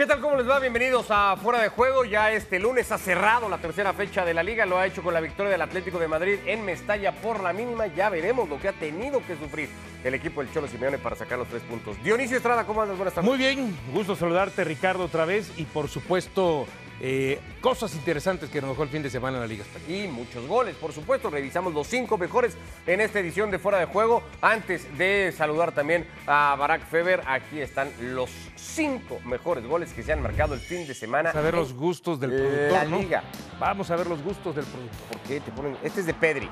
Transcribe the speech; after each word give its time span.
¿Qué 0.00 0.06
tal? 0.06 0.22
¿Cómo 0.22 0.34
les 0.34 0.48
va? 0.48 0.58
Bienvenidos 0.58 1.08
a 1.10 1.36
Fuera 1.36 1.60
de 1.60 1.68
Juego. 1.68 2.06
Ya 2.06 2.32
este 2.32 2.58
lunes 2.58 2.90
ha 2.90 2.96
cerrado 2.96 3.50
la 3.50 3.58
tercera 3.58 3.92
fecha 3.92 4.24
de 4.24 4.32
la 4.32 4.42
liga. 4.42 4.64
Lo 4.64 4.78
ha 4.78 4.86
hecho 4.86 5.02
con 5.02 5.12
la 5.12 5.20
victoria 5.20 5.52
del 5.52 5.60
Atlético 5.60 5.98
de 5.98 6.08
Madrid 6.08 6.38
en 6.46 6.64
Mestalla 6.64 7.12
por 7.12 7.42
la 7.42 7.52
mínima. 7.52 7.86
Ya 7.88 8.08
veremos 8.08 8.48
lo 8.48 8.58
que 8.58 8.68
ha 8.68 8.72
tenido 8.72 9.20
que 9.26 9.36
sufrir 9.36 9.68
el 10.02 10.14
equipo 10.14 10.40
del 10.40 10.50
Cholo 10.54 10.68
Simeone 10.68 10.96
para 10.96 11.16
sacar 11.16 11.38
los 11.38 11.48
tres 11.48 11.62
puntos. 11.64 12.02
Dionisio 12.02 12.38
Estrada, 12.38 12.64
¿cómo 12.64 12.80
andas? 12.80 12.96
Buenas 12.96 13.12
tardes. 13.12 13.28
Muy 13.28 13.36
bien, 13.36 13.76
gusto 13.92 14.16
saludarte 14.16 14.64
Ricardo 14.64 15.04
otra 15.04 15.26
vez 15.26 15.52
y 15.58 15.64
por 15.64 15.86
supuesto 15.86 16.66
eh, 17.00 17.40
cosas 17.60 17.94
interesantes 17.94 18.50
que 18.50 18.60
nos 18.60 18.70
dejó 18.70 18.82
el 18.82 18.88
fin 18.90 19.02
de 19.02 19.10
semana 19.10 19.36
en 19.38 19.40
la 19.42 19.46
Liga 19.46 19.62
Española. 19.64 19.92
Y 20.04 20.08
muchos 20.08 20.46
goles, 20.46 20.74
por 20.76 20.92
supuesto. 20.92 21.30
Revisamos 21.30 21.72
los 21.72 21.86
cinco 21.86 22.18
mejores 22.18 22.56
en 22.86 23.00
esta 23.00 23.20
edición 23.20 23.50
de 23.50 23.58
Fuera 23.58 23.78
de 23.78 23.86
Juego. 23.86 24.22
Antes 24.42 24.86
de 24.98 25.32
saludar 25.36 25.72
también 25.72 26.06
a 26.26 26.54
Barack 26.58 26.86
Feber, 26.88 27.22
aquí 27.26 27.60
están 27.60 27.90
los 28.00 28.30
cinco 28.56 29.18
mejores 29.24 29.66
goles 29.66 29.92
que 29.92 30.02
se 30.02 30.12
han 30.12 30.22
marcado 30.22 30.54
el 30.54 30.60
fin 30.60 30.86
de 30.86 30.94
semana. 30.94 31.30
Vamos 31.30 31.40
a 31.40 31.44
ver 31.44 31.54
los 31.54 31.72
gustos 31.74 32.20
del 32.20 32.30
la 32.30 32.36
productor, 32.36 32.88
¿no? 32.88 32.98
liga. 32.98 33.22
Vamos 33.58 33.90
a 33.90 33.96
ver 33.96 34.06
los 34.06 34.22
gustos 34.22 34.54
del 34.56 34.64
productor. 34.66 35.06
¿Por 35.08 35.20
qué 35.22 35.40
te 35.40 35.50
ponen? 35.52 35.76
Este 35.82 36.00
es 36.00 36.06
de 36.06 36.14
Pedri, 36.14 36.48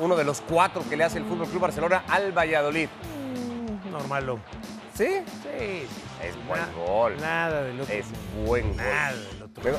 uno 0.00 0.16
de 0.16 0.24
los 0.24 0.40
cuatro 0.40 0.82
que 0.88 0.96
le 0.96 1.04
hace 1.04 1.18
el 1.18 1.24
Fútbol 1.24 1.46
Club 1.48 1.60
Barcelona 1.62 2.04
al 2.08 2.32
Valladolid. 2.32 2.88
Normalo. 3.90 4.38
¿Sí? 4.94 5.06
Sí. 5.42 5.86
Es 6.22 6.46
buen 6.46 6.60
Na- 6.60 6.68
gol. 6.86 7.16
Nada 7.20 7.62
del 7.62 7.80
otro. 7.80 7.94
Es 7.94 8.06
buen 8.44 8.68
gol. 8.68 8.76
Nada 8.76 9.12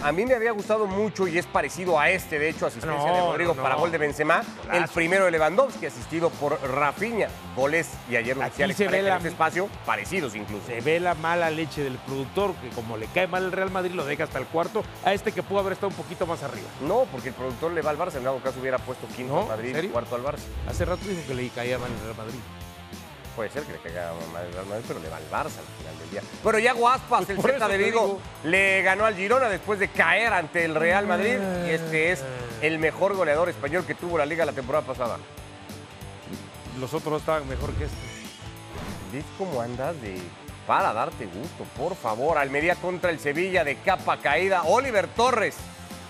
a 0.03 0.11
mí 0.11 0.25
me 0.25 0.35
había 0.35 0.51
gustado 0.51 0.85
mucho 0.85 1.27
y 1.27 1.37
es 1.37 1.45
parecido 1.45 1.99
a 1.99 2.09
este, 2.09 2.37
de 2.39 2.49
hecho, 2.49 2.67
asistencia 2.67 3.07
No, 3.07 3.15
de 3.15 3.21
Rodrigo 3.21 3.53
no, 3.55 3.61
para 3.63 3.75
gol 3.75 3.91
de 3.91 3.97
Benzema, 3.97 4.43
el 4.71 4.87
primero 4.87 5.25
de 5.25 5.31
Lewandowski, 5.31 5.85
asistido 5.85 6.29
por 6.29 6.59
Rafinha. 6.61 7.29
Goles, 7.55 7.89
y 8.09 8.15
ayer 8.15 8.37
lo 8.37 8.43
decía 8.43 8.65
Alex 8.65 8.79
en 8.79 8.93
este 8.93 9.27
espacio, 9.27 9.69
parecidos 9.85 10.35
incluso. 10.35 10.65
Se 10.67 10.81
ve 10.81 10.99
la 10.99 11.15
mala 11.15 11.49
leche 11.49 11.83
del 11.83 11.97
productor, 11.97 12.53
que 12.55 12.69
como 12.69 12.97
le 12.97 13.07
cae 13.07 13.27
mal 13.27 13.45
el 13.45 13.51
Real 13.51 13.71
Madrid, 13.71 13.91
lo 13.91 14.05
deja 14.05 14.23
hasta 14.23 14.39
el 14.39 14.45
cuarto, 14.45 14.83
a 15.03 15.13
este 15.13 15.31
que 15.31 15.43
pudo 15.43 15.59
haber 15.59 15.73
estado 15.73 15.89
un 15.89 15.95
poquito 15.95 16.25
más 16.25 16.43
arriba. 16.43 16.67
No, 16.81 17.05
porque 17.11 17.29
el 17.29 17.35
productor 17.35 17.71
le 17.71 17.81
va 17.81 17.91
al 17.91 17.97
Barça, 17.97 18.15
en 18.15 18.23
dado 18.23 18.39
caso 18.39 18.59
hubiera 18.59 18.77
puesto 18.77 19.07
quinto 19.15 19.33
¿No? 19.33 19.41
al 19.41 19.47
Madrid 19.47 19.91
cuarto 19.91 20.15
al 20.15 20.23
Barça. 20.23 20.43
Hace 20.67 20.85
rato 20.85 21.05
dijo 21.07 21.21
que 21.27 21.33
le 21.33 21.49
caía 21.49 21.77
mal 21.77 21.91
el 21.91 21.99
Real 21.99 22.17
Madrid. 22.17 22.39
Puede 23.35 23.49
ser 23.49 23.63
que 23.63 23.71
le 23.73 23.79
caiga 23.79 24.11
mal 24.33 24.45
al 24.45 24.53
Real 24.53 24.65
Madrid, 24.65 24.83
pero 24.87 24.99
le 24.99 25.09
va 25.09 25.17
al 25.17 25.23
Barça 25.31 25.57
al 25.59 25.77
final 25.77 25.99
del 25.99 26.09
día. 26.11 26.21
Bueno, 26.43 26.59
Yago 26.59 26.89
Aspas, 26.89 27.29
el 27.29 27.41
Celta 27.41 27.67
de 27.67 27.77
Vigo, 27.77 28.01
digo. 28.05 28.21
le 28.43 28.81
ganó 28.81 29.05
al 29.05 29.15
Girona 29.15 29.47
después 29.47 29.79
de 29.79 29.87
caer 29.87 30.33
ante 30.33 30.65
el 30.65 30.75
Real 30.75 31.07
Madrid. 31.07 31.37
Y 31.65 31.69
este 31.69 32.11
es 32.11 32.23
el 32.61 32.77
mejor 32.79 33.15
goleador 33.15 33.47
español 33.49 33.85
que 33.85 33.95
tuvo 33.95 34.17
la 34.17 34.25
liga 34.25 34.45
la 34.45 34.51
temporada 34.51 34.85
pasada. 34.85 35.17
Los 36.79 36.93
otros 36.93 37.21
estaban 37.21 37.47
mejor 37.47 37.71
que 37.73 37.85
este. 37.85 37.97
¿Ves 39.13 39.25
cómo 39.37 39.61
andas 39.61 39.99
de 40.01 40.17
para 40.67 40.93
darte 40.93 41.25
gusto? 41.25 41.63
Por 41.77 41.95
favor, 41.95 42.37
Almería 42.37 42.75
contra 42.75 43.11
el 43.11 43.19
Sevilla 43.19 43.63
de 43.63 43.75
capa 43.77 44.17
caída. 44.17 44.63
Oliver 44.63 45.07
Torres 45.07 45.55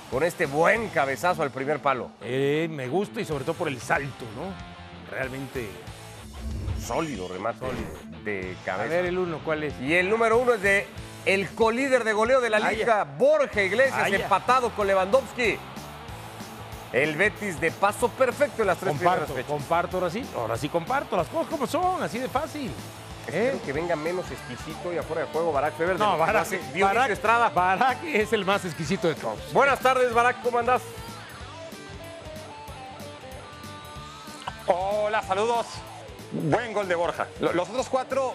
con 0.10 0.24
este 0.24 0.46
buen 0.46 0.90
cabezazo 0.90 1.42
al 1.44 1.52
primer 1.52 1.80
palo. 1.80 2.12
Eh, 2.22 2.68
me 2.70 2.88
gusta 2.88 3.22
y 3.22 3.26
sobre 3.26 3.44
todo 3.44 3.56
por 3.56 3.68
el 3.68 3.80
salto, 3.80 4.26
¿no? 4.36 4.54
Realmente. 5.16 5.70
Sólido 6.86 7.28
remate 7.28 7.66
de 8.24 8.56
A 8.62 8.66
cabeza. 8.66 8.90
ver 8.96 9.06
el 9.06 9.18
uno, 9.18 9.40
¿cuál 9.44 9.64
es? 9.64 9.74
Y 9.82 9.94
el 9.96 10.10
número 10.10 10.38
uno 10.38 10.54
es 10.54 10.62
de 10.62 10.88
el 11.26 11.50
colíder 11.50 12.04
de 12.04 12.14
goleo 12.14 12.42
de 12.42 12.50
la 12.50 12.58
Ay, 12.58 12.78
liga, 12.78 13.04
Borja 13.04 13.62
Iglesias, 13.62 14.02
Ay, 14.04 14.16
empatado 14.16 14.72
con 14.72 14.88
Lewandowski. 14.88 15.58
El 16.92 17.16
Betis 17.16 17.60
de 17.62 17.72
paso 17.72 18.10
perfecto 18.10 18.64
en 18.64 18.68
las 18.68 18.78
tres 18.78 18.90
Comparto, 18.90 19.26
primeras 19.26 19.46
fechas. 19.46 19.52
comparto 19.62 19.98
ahora 19.98 20.10
sí. 20.10 20.26
Ahora 20.36 20.58
sí 20.58 20.68
comparto 20.68 21.16
las 21.16 21.28
cosas 21.28 21.48
como 21.48 21.66
son, 21.68 22.04
así 22.04 22.20
de 22.20 22.28
fácil. 22.28 22.70
¿Eh? 23.28 23.52
Espero 23.54 23.62
que 23.64 23.72
venga 23.74 23.96
menos 23.96 24.26
exquisito 24.32 24.92
y 24.92 24.98
afuera 24.98 25.22
de 25.22 25.28
juego 25.32 25.54
Barack 25.54 25.76
Feber. 25.78 25.98
de 25.98 26.04
No, 26.04 26.18
Dionisio 26.18 26.86
Barak- 26.88 27.10
Estrada. 27.12 27.50
Barak 27.50 28.04
es 28.06 28.34
el 28.34 28.44
más 28.44 28.66
exquisito 28.66 29.08
de 29.08 29.16
todos. 29.16 29.54
Buenas 29.54 29.80
tardes, 29.80 30.12
Barack, 30.14 30.42
¿cómo 30.42 30.58
andás? 30.58 30.82
Hola, 34.68 35.22
saludos. 35.24 35.68
Buen 36.32 36.74
gol 36.74 36.88
de 36.88 36.96
Borja. 36.96 37.28
Lo- 37.40 37.54
Los 37.54 37.70
otros 37.70 37.90
cuatro, 37.90 38.34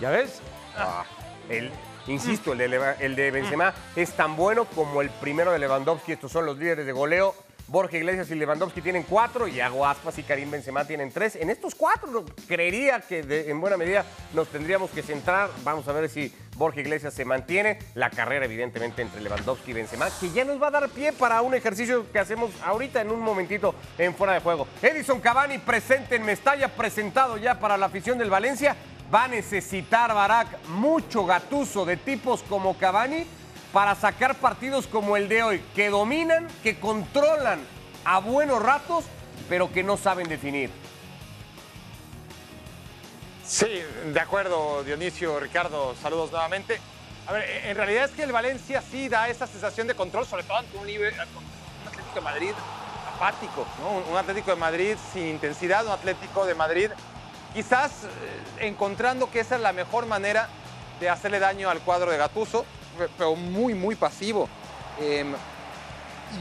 ¿Ya 0.00 0.10
ves? 0.10 0.40
Ah, 0.76 1.04
el, 1.48 1.72
insisto, 2.06 2.52
el 2.52 2.58
de, 2.58 2.94
el 3.00 3.16
de 3.16 3.30
Benzema 3.32 3.74
es 3.96 4.12
tan 4.12 4.36
bueno 4.36 4.64
como 4.66 5.00
el 5.02 5.10
primero 5.10 5.50
de 5.50 5.58
Lewandowski. 5.58 6.12
Estos 6.12 6.30
son 6.30 6.46
los 6.46 6.56
líderes 6.56 6.86
de 6.86 6.92
goleo. 6.92 7.34
Borja 7.68 7.98
Iglesias 7.98 8.30
y 8.30 8.34
Lewandowski 8.34 8.80
tienen 8.80 9.02
cuatro, 9.02 9.46
y 9.46 9.56
Iago 9.56 9.84
Aspas 9.84 10.16
y 10.18 10.22
Karim 10.22 10.50
Benzema 10.50 10.86
tienen 10.86 11.12
tres. 11.12 11.36
En 11.36 11.50
estos 11.50 11.74
cuatro 11.74 12.24
creería 12.46 13.00
que 13.00 13.18
en 13.46 13.60
buena 13.60 13.76
medida 13.76 14.06
nos 14.32 14.48
tendríamos 14.48 14.90
que 14.90 15.02
centrar. 15.02 15.50
Vamos 15.64 15.86
a 15.86 15.92
ver 15.92 16.08
si 16.08 16.34
Borja 16.56 16.80
Iglesias 16.80 17.12
se 17.12 17.26
mantiene. 17.26 17.78
La 17.94 18.08
carrera, 18.08 18.46
evidentemente, 18.46 19.02
entre 19.02 19.20
Lewandowski 19.20 19.72
y 19.72 19.74
Benzema, 19.74 20.08
que 20.18 20.30
ya 20.30 20.46
nos 20.46 20.60
va 20.60 20.68
a 20.68 20.70
dar 20.70 20.88
pie 20.88 21.12
para 21.12 21.42
un 21.42 21.54
ejercicio 21.54 22.10
que 22.10 22.18
hacemos 22.18 22.50
ahorita 22.64 23.02
en 23.02 23.10
un 23.10 23.20
momentito 23.20 23.74
en 23.98 24.14
fuera 24.14 24.32
de 24.32 24.40
juego. 24.40 24.66
Edison 24.80 25.20
Cavani 25.20 25.58
presente 25.58 26.16
en 26.16 26.24
Mestalla, 26.24 26.68
presentado 26.68 27.36
ya 27.36 27.60
para 27.60 27.76
la 27.76 27.86
afición 27.86 28.16
del 28.16 28.30
Valencia. 28.30 28.76
Va 29.14 29.24
a 29.24 29.28
necesitar 29.28 30.14
Barak 30.14 30.66
mucho 30.68 31.26
gatuso 31.26 31.84
de 31.84 31.98
tipos 31.98 32.42
como 32.42 32.78
Cavani 32.78 33.26
para 33.72 33.94
sacar 33.94 34.34
partidos 34.36 34.86
como 34.86 35.16
el 35.16 35.28
de 35.28 35.42
hoy, 35.42 35.64
que 35.74 35.90
dominan, 35.90 36.48
que 36.62 36.78
controlan 36.80 37.60
a 38.04 38.18
buenos 38.18 38.62
ratos, 38.62 39.04
pero 39.48 39.70
que 39.72 39.82
no 39.82 39.96
saben 39.96 40.28
definir. 40.28 40.70
sí, 43.44 43.82
de 44.12 44.20
acuerdo, 44.20 44.82
Dionisio, 44.84 45.40
Ricardo, 45.40 45.94
saludos 46.02 46.30
nuevamente. 46.30 46.80
A 47.26 47.32
ver, 47.32 47.44
en 47.66 47.76
realidad 47.76 48.04
es 48.06 48.10
que 48.12 48.22
el 48.22 48.32
Valencia 48.32 48.82
sí 48.90 49.08
da 49.08 49.28
esa 49.28 49.46
sensación 49.46 49.86
de 49.86 49.94
control, 49.94 50.26
sobre 50.26 50.42
todo 50.44 50.56
ante 50.58 50.76
un, 50.78 50.86
nivel, 50.86 51.14
Atlético 51.20 52.14
de 52.14 52.20
Madrid 52.20 52.50
apático, 53.14 53.66
¿no? 53.80 53.90
Un- 53.98 54.04
un 54.12 54.16
Atlético 54.16 54.50
de 54.50 54.56
Madrid 54.56 54.96
sin 55.12 55.26
intensidad, 55.26 55.84
un 55.86 55.92
Atlético 55.92 56.46
de 56.46 56.54
Madrid 56.54 56.90
quizás 57.54 58.04
eh, 58.04 58.66
encontrando 58.66 59.30
que 59.30 59.40
esa 59.40 59.56
es 59.56 59.60
la 59.62 59.72
mejor 59.72 60.06
manera 60.06 60.48
de 61.00 61.08
hacerle 61.10 61.38
daño 61.38 61.68
al 61.70 61.80
cuadro 61.80 62.10
de 62.10 62.16
Gatuso, 62.18 62.64
pero 63.16 63.34
muy, 63.36 63.74
muy 63.74 63.94
pasivo. 63.94 64.48
Em, 65.00 65.32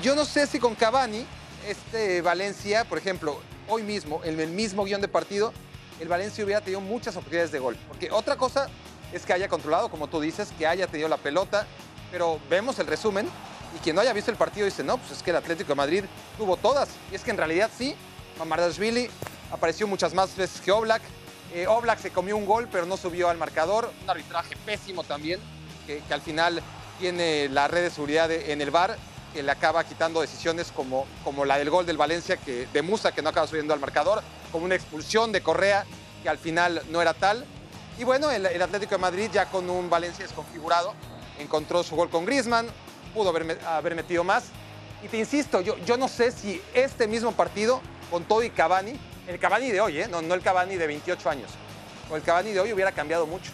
yo 0.02 0.16
no 0.16 0.26
sé 0.26 0.48
si 0.48 0.60
con 0.60 0.76
Cavani, 0.76 1.26
este 1.68 2.22
Valencia, 2.22 2.86
por 2.86 2.98
ejemplo, 2.98 3.40
hoy 3.68 3.84
mismo, 3.84 4.22
en 4.24 4.40
el 4.40 4.50
mismo 4.50 4.84
guion 4.84 5.02
de 5.02 5.08
partido, 5.08 5.54
el 6.00 6.08
Valencia 6.08 6.44
hubiera 6.44 6.62
tenido 6.62 6.82
muchas 6.82 7.16
oportunidades 7.16 7.52
de 7.52 7.60
gol. 7.60 7.78
Porque 7.88 8.12
otra 8.12 8.36
cosa 8.36 8.68
es 9.12 9.26
que 9.26 9.34
haya 9.34 9.48
controlado, 9.48 9.90
como 9.90 10.08
tú 10.08 10.20
dices, 10.20 10.52
que 10.58 10.68
haya 10.68 10.88
tenido 10.88 11.10
la 11.10 11.18
pelota, 11.18 11.66
pero 12.12 12.40
vemos 12.50 12.80
el 12.80 12.88
resumen 12.88 13.28
y 13.76 13.80
quien 13.80 13.96
no 13.96 14.02
haya 14.02 14.14
visto 14.14 14.32
el 14.32 14.38
partido 14.38 14.66
dice, 14.66 14.84
no, 14.84 14.98
pues 14.98 15.12
es 15.12 15.24
que 15.24 15.32
el 15.32 15.38
Atlético 15.38 15.70
de 15.70 15.76
Madrid 15.76 16.04
tuvo 16.38 16.58
todas. 16.58 16.90
Y 17.12 17.16
es 17.16 17.24
que 17.24 17.32
en 17.32 17.38
realidad 17.38 17.70
sí, 17.76 17.96
Mamardashvili 18.40 19.10
apareció 19.52 19.88
muchas 19.88 20.14
más 20.14 20.36
veces 20.36 20.62
que 20.62 20.72
Oblak. 20.72 21.02
Eh, 21.54 21.68
Oblak 21.68 22.00
se 22.00 22.12
comió 22.12 22.38
un 22.38 22.46
gol, 22.46 22.68
pero 22.72 22.86
no 22.86 22.98
subió 22.98 23.30
al 23.30 23.38
marcador. 23.38 23.92
Un 24.04 24.10
arbitraje 24.10 24.56
pésimo 24.66 25.04
también, 25.04 25.40
que, 25.88 26.02
al 26.14 26.22
final 26.22 26.62
tiene 27.00 27.50
la 27.50 27.68
red 27.68 27.84
de 27.84 27.90
seguridad 27.90 28.30
en 28.32 28.62
el 28.62 28.70
VAR, 28.70 28.98
que 29.34 29.42
le 29.42 29.52
acaba 29.52 29.84
quitando 29.84 30.22
decisiones 30.22 30.72
como, 30.72 31.08
como 31.24 31.46
la 31.46 31.58
del 31.58 31.70
gol 31.70 31.86
del 31.86 31.98
Valencia, 31.98 32.38
que, 32.38 32.68
de 32.72 32.82
Musa, 32.82 33.12
que 33.12 33.22
no 33.22 33.30
acaba 33.30 33.48
subiendo 33.48 33.74
al 33.74 33.80
marcador, 33.80 34.22
como 34.52 34.66
una 34.66 34.76
expulsión 34.76 35.32
de 35.32 35.42
Correa, 35.42 35.86
que 36.22 36.30
al 36.30 36.38
final 36.38 36.82
no 36.90 37.02
era 37.02 37.14
tal. 37.14 37.46
Y 37.98 38.04
bueno, 38.04 38.30
el, 38.30 38.62
Atlético 38.62 38.96
de 38.96 39.02
Madrid 39.02 39.30
ya 39.32 39.46
con 39.46 39.70
un 39.70 39.90
Valencia 39.90 40.26
desconfigurado, 40.26 40.94
encontró 41.40 41.84
su 41.84 41.96
gol 41.96 42.10
con 42.10 42.26
Griezmann, 42.26 42.68
pudo 43.14 43.30
haber, 43.30 43.60
haber 43.66 43.96
metido 43.96 44.24
más. 44.24 44.46
Y 45.04 45.08
te 45.08 45.18
insisto, 45.18 45.62
yo, 45.62 45.78
yo 45.80 45.98
no 45.98 46.08
sé 46.08 46.32
si 46.32 46.62
este 46.74 47.08
mismo 47.08 47.32
partido, 47.32 47.82
con 48.12 48.24
todo 48.24 48.44
y 48.44 48.50
Cavani, 48.50 49.00
el 49.28 49.40
Cavani 49.40 49.72
de 49.72 49.82
hoy, 49.82 50.00
¿eh? 50.00 50.08
no, 50.08 50.22
no 50.22 50.34
el 50.34 50.42
Cavani 50.42 50.76
de 50.76 50.88
28 50.88 51.30
años, 51.30 51.52
o 52.10 52.16
el 52.16 52.24
Cavani 52.24 52.52
de 52.52 52.60
hoy 52.60 52.74
hubiera 52.74 52.92
cambiado 52.92 53.28
mucho. 53.28 53.52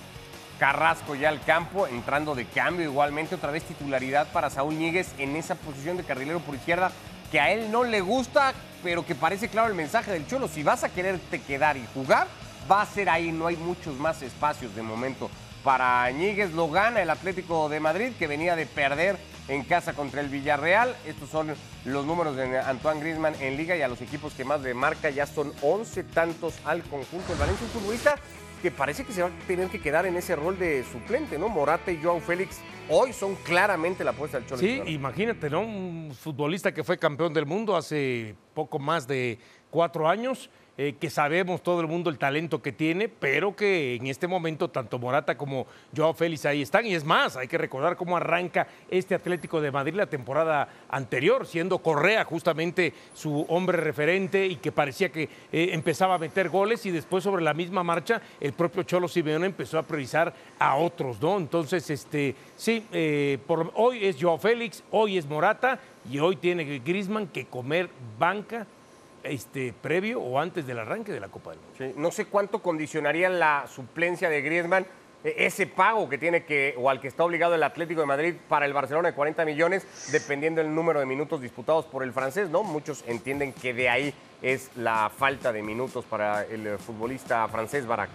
Carrasco 0.59 1.15
ya 1.15 1.29
al 1.29 1.41
campo, 1.41 1.87
entrando 1.87 2.35
de 2.35 2.45
cambio 2.45 2.85
igualmente, 2.85 3.35
otra 3.35 3.51
vez 3.51 3.63
titularidad 3.63 4.27
para 4.31 4.49
Saúl 4.49 4.75
Ñíguez 4.75 5.13
en 5.17 5.35
esa 5.35 5.55
posición 5.55 5.97
de 5.97 6.03
carrilero 6.03 6.39
por 6.39 6.55
izquierda, 6.55 6.91
que 7.31 7.39
a 7.39 7.51
él 7.51 7.71
no 7.71 7.83
le 7.83 8.01
gusta, 8.01 8.53
pero 8.83 9.05
que 9.05 9.15
parece 9.15 9.49
claro 9.49 9.67
el 9.67 9.73
mensaje 9.73 10.11
del 10.11 10.27
Cholo, 10.27 10.47
si 10.47 10.63
vas 10.63 10.83
a 10.83 10.89
quererte 10.89 11.41
quedar 11.41 11.77
y 11.77 11.85
jugar, 11.93 12.27
va 12.71 12.81
a 12.81 12.85
ser 12.85 13.09
ahí, 13.09 13.31
no 13.31 13.47
hay 13.47 13.57
muchos 13.57 13.95
más 13.97 14.21
espacios 14.21 14.75
de 14.75 14.81
momento. 14.81 15.29
Para 15.63 16.09
Ñíguez 16.11 16.51
lo 16.51 16.69
gana 16.69 17.01
el 17.01 17.09
Atlético 17.09 17.69
de 17.69 17.79
Madrid, 17.79 18.11
que 18.19 18.27
venía 18.27 18.55
de 18.55 18.65
perder 18.65 19.17
en 19.47 19.63
casa 19.63 19.93
contra 19.93 20.21
el 20.21 20.27
Villarreal. 20.27 20.95
Estos 21.05 21.29
son 21.29 21.55
los 21.85 22.05
números 22.05 22.35
de 22.35 22.59
Antoine 22.59 22.99
Griezmann 22.99 23.35
en 23.39 23.57
liga 23.57 23.75
y 23.75 23.81
a 23.81 23.87
los 23.87 24.01
equipos 24.01 24.33
que 24.33 24.43
más 24.43 24.61
le 24.61 24.73
marca 24.73 25.09
ya 25.09 25.25
son 25.25 25.53
11 25.61 26.03
tantos 26.03 26.55
al 26.65 26.83
conjunto. 26.83 27.33
El 27.33 27.39
Valencia 27.39 27.67
que 28.63 28.71
parece 28.71 29.03
que 29.03 29.11
se 29.11 29.21
va 29.21 29.27
a 29.27 29.31
tener 29.45 29.67
que 29.67 29.81
quedar 29.81 30.05
en 30.05 30.15
ese 30.15 30.37
rol 30.37 30.57
de 30.57 30.85
suplente, 30.85 31.37
¿no? 31.37 31.49
Morata 31.49 31.91
y 31.91 32.01
Joao 32.01 32.21
Félix 32.21 32.61
hoy 32.87 33.11
son 33.11 33.35
claramente 33.35 34.05
la 34.05 34.11
apuesta 34.11 34.39
del 34.39 34.47
Cholo. 34.47 34.61
Sí, 34.61 34.81
imagínate, 34.87 35.49
¿no? 35.49 35.61
Un 35.61 36.15
futbolista 36.17 36.73
que 36.73 36.81
fue 36.81 36.97
campeón 36.97 37.33
del 37.33 37.45
mundo 37.45 37.75
hace 37.75 38.35
poco 38.53 38.79
más 38.79 39.05
de 39.05 39.37
cuatro 39.69 40.07
años. 40.07 40.49
Eh, 40.75 40.95
que 40.99 41.11
sabemos 41.11 41.61
todo 41.61 41.81
el 41.81 41.87
mundo 41.87 42.09
el 42.09 42.17
talento 42.17 42.63
que 42.63 42.71
tiene, 42.71 43.07
pero 43.07 43.55
que 43.55 43.93
en 43.93 44.07
este 44.07 44.25
momento 44.25 44.71
tanto 44.71 44.97
Morata 44.97 45.37
como 45.37 45.67
Joao 45.95 46.15
Félix 46.15 46.47
ahí 46.47 46.63
están. 46.63 46.87
Y 46.87 46.95
es 46.95 47.03
más, 47.03 47.37
hay 47.37 47.47
que 47.47 47.59
recordar 47.59 47.95
cómo 47.95 48.17
arranca 48.17 48.65
este 48.89 49.13
Atlético 49.13 49.61
de 49.61 49.69
Madrid 49.69 49.93
la 49.93 50.07
temporada 50.07 50.67
anterior, 50.89 51.45
siendo 51.45 51.77
Correa 51.77 52.25
justamente 52.25 52.91
su 53.13 53.45
hombre 53.49 53.77
referente 53.77 54.47
y 54.47 54.55
que 54.55 54.71
parecía 54.71 55.09
que 55.09 55.29
eh, 55.51 55.69
empezaba 55.73 56.15
a 56.15 56.17
meter 56.17 56.49
goles 56.49 56.83
y 56.87 56.91
después 56.91 57.23
sobre 57.23 57.43
la 57.43 57.53
misma 57.53 57.83
marcha 57.83 58.19
el 58.39 58.53
propio 58.53 58.81
Cholo 58.81 59.07
Simeone 59.07 59.45
empezó 59.45 59.77
a 59.77 59.83
priorizar 59.83 60.33
a 60.57 60.75
otros, 60.77 61.21
¿no? 61.21 61.37
Entonces, 61.37 61.87
este, 61.91 62.33
sí, 62.57 62.83
eh, 62.91 63.37
hoy 63.75 64.05
es 64.05 64.17
Joao 64.19 64.39
Félix, 64.39 64.83
hoy 64.89 65.19
es 65.19 65.27
Morata 65.27 65.79
y 66.09 66.17
hoy 66.17 66.35
tiene 66.35 66.79
Grisman 66.79 67.27
que 67.27 67.45
comer 67.45 67.89
banca 68.17 68.65
este, 69.23 69.73
previo 69.73 70.21
o 70.21 70.39
antes 70.39 70.67
del 70.67 70.79
arranque 70.79 71.11
de 71.11 71.19
la 71.19 71.29
Copa 71.29 71.51
del 71.51 71.59
Mundo. 71.59 71.99
no 71.99 72.11
sé 72.11 72.25
cuánto 72.25 72.61
condicionaría 72.61 73.29
la 73.29 73.65
suplencia 73.67 74.29
de 74.29 74.41
Griezmann 74.41 74.85
e, 75.23 75.45
ese 75.45 75.65
pago 75.67 76.09
que 76.09 76.17
tiene 76.17 76.43
que, 76.43 76.75
o 76.77 76.89
al 76.89 76.99
que 76.99 77.07
está 77.07 77.23
obligado 77.23 77.55
el 77.55 77.63
Atlético 77.63 78.01
de 78.01 78.07
Madrid 78.07 78.35
para 78.47 78.65
el 78.65 78.73
Barcelona 78.73 79.09
de 79.09 79.15
40 79.15 79.45
millones, 79.45 79.85
dependiendo 80.11 80.61
del 80.61 80.73
número 80.73 80.99
de 80.99 81.05
minutos 81.05 81.41
disputados 81.41 81.85
por 81.85 82.03
el 82.03 82.11
francés, 82.11 82.49
¿no? 82.49 82.63
Muchos 82.63 83.03
entienden 83.07 83.53
que 83.53 83.73
de 83.73 83.89
ahí 83.89 84.13
es 84.41 84.69
la 84.75 85.09
falta 85.09 85.53
de 85.53 85.63
minutos 85.63 86.05
para 86.05 86.43
el 86.43 86.77
futbolista 86.77 87.47
francés 87.47 87.87
Barak. 87.87 88.09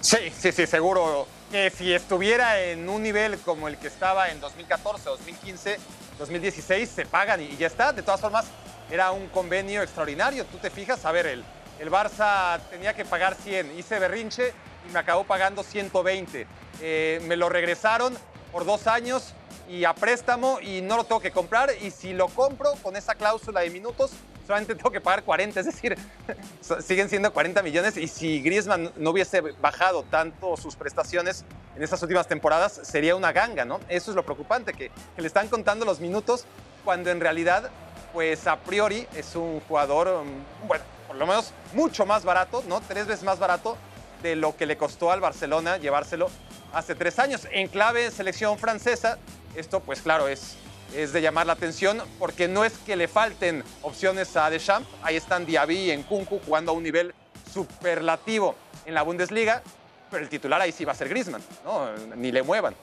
Sí, 0.00 0.16
sí, 0.34 0.50
sí, 0.50 0.66
seguro 0.66 1.26
que 1.50 1.68
si 1.68 1.92
estuviera 1.92 2.58
en 2.62 2.88
un 2.88 3.02
nivel 3.02 3.38
como 3.40 3.68
el 3.68 3.76
que 3.76 3.88
estaba 3.88 4.30
en 4.30 4.40
2014, 4.40 5.10
2015, 5.10 5.76
2016, 6.20 6.88
se 6.88 7.06
pagan 7.06 7.40
y 7.40 7.56
ya 7.56 7.66
está. 7.66 7.92
De 7.92 8.02
todas 8.02 8.20
formas, 8.20 8.44
era 8.90 9.10
un 9.10 9.26
convenio 9.28 9.82
extraordinario. 9.82 10.44
Tú 10.44 10.58
te 10.58 10.70
fijas, 10.70 11.04
a 11.06 11.12
ver, 11.12 11.26
el, 11.26 11.44
el 11.80 11.90
Barça 11.90 12.60
tenía 12.70 12.94
que 12.94 13.04
pagar 13.04 13.34
100, 13.34 13.78
hice 13.78 13.98
berrinche 13.98 14.52
y 14.88 14.92
me 14.92 14.98
acabó 14.98 15.24
pagando 15.24 15.62
120. 15.62 16.46
Eh, 16.82 17.20
me 17.26 17.36
lo 17.36 17.48
regresaron 17.48 18.16
por 18.52 18.66
dos 18.66 18.86
años 18.86 19.32
y 19.68 19.84
a 19.84 19.94
préstamo 19.94 20.60
y 20.60 20.82
no 20.82 20.98
lo 20.98 21.04
tengo 21.04 21.20
que 21.20 21.30
comprar. 21.30 21.70
Y 21.80 21.90
si 21.90 22.12
lo 22.12 22.28
compro 22.28 22.74
con 22.82 22.96
esa 22.96 23.14
cláusula 23.14 23.60
de 23.62 23.70
minutos, 23.70 24.10
solamente 24.50 24.74
tengo 24.74 24.90
que 24.90 25.00
pagar 25.00 25.22
40, 25.22 25.60
es 25.60 25.66
decir, 25.66 25.96
siguen 26.80 27.08
siendo 27.08 27.32
40 27.32 27.62
millones 27.62 27.96
y 27.96 28.08
si 28.08 28.42
Griezmann 28.42 28.90
no 28.96 29.10
hubiese 29.10 29.40
bajado 29.40 30.02
tanto 30.02 30.56
sus 30.56 30.74
prestaciones 30.74 31.44
en 31.76 31.84
estas 31.84 32.02
últimas 32.02 32.26
temporadas, 32.26 32.80
sería 32.82 33.14
una 33.14 33.30
ganga, 33.30 33.64
¿no? 33.64 33.78
Eso 33.88 34.10
es 34.10 34.16
lo 34.16 34.24
preocupante, 34.24 34.72
que, 34.72 34.90
le 35.16 35.26
están 35.26 35.46
contando 35.46 35.84
los 35.84 36.00
minutos 36.00 36.46
cuando 36.84 37.10
en 37.10 37.20
realidad, 37.20 37.70
pues 38.12 38.48
a 38.48 38.56
priori 38.56 39.06
es 39.14 39.36
un 39.36 39.60
jugador, 39.60 40.24
mm, 40.24 40.66
bueno, 40.66 40.84
por 41.06 41.14
lo 41.14 41.28
menos 41.28 41.52
mucho 41.72 42.04
más 42.04 42.24
barato, 42.24 42.64
¿no? 42.66 42.80
Tres 42.80 43.06
veces 43.06 43.22
más 43.22 43.38
barato 43.38 43.76
de 44.20 44.34
lo 44.34 44.56
que 44.56 44.66
le 44.66 44.76
costó 44.76 45.12
al 45.12 45.20
Barcelona 45.20 45.76
llevárselo 45.76 46.28
hace 46.72 46.96
tres 46.96 47.20
años. 47.20 47.46
En 47.52 47.68
clave 47.68 48.10
selección 48.10 48.58
francesa, 48.58 49.16
esto 49.54 49.78
pues 49.78 50.02
claro 50.02 50.26
es 50.26 50.56
es 50.94 51.12
de 51.12 51.22
llamar 51.22 51.46
la 51.46 51.54
atención 51.54 52.02
porque 52.18 52.48
no 52.48 52.64
es 52.64 52.72
que 52.78 52.96
le 52.96 53.08
falten 53.08 53.64
opciones 53.82 54.36
a 54.36 54.50
Deschamps. 54.50 54.88
Ahí 55.02 55.16
están 55.16 55.46
Diaby 55.46 55.92
y 55.92 55.96
Nkunku 55.96 56.40
jugando 56.44 56.72
a 56.72 56.74
un 56.74 56.82
nivel 56.82 57.14
superlativo 57.52 58.54
en 58.84 58.94
la 58.94 59.02
Bundesliga, 59.02 59.62
pero 60.10 60.22
el 60.22 60.28
titular 60.28 60.60
ahí 60.60 60.72
sí 60.72 60.84
va 60.84 60.92
a 60.92 60.94
ser 60.94 61.08
Griezmann, 61.08 61.42
¿no? 61.64 61.90
Ni 62.16 62.32
le 62.32 62.42
muevan. 62.42 62.74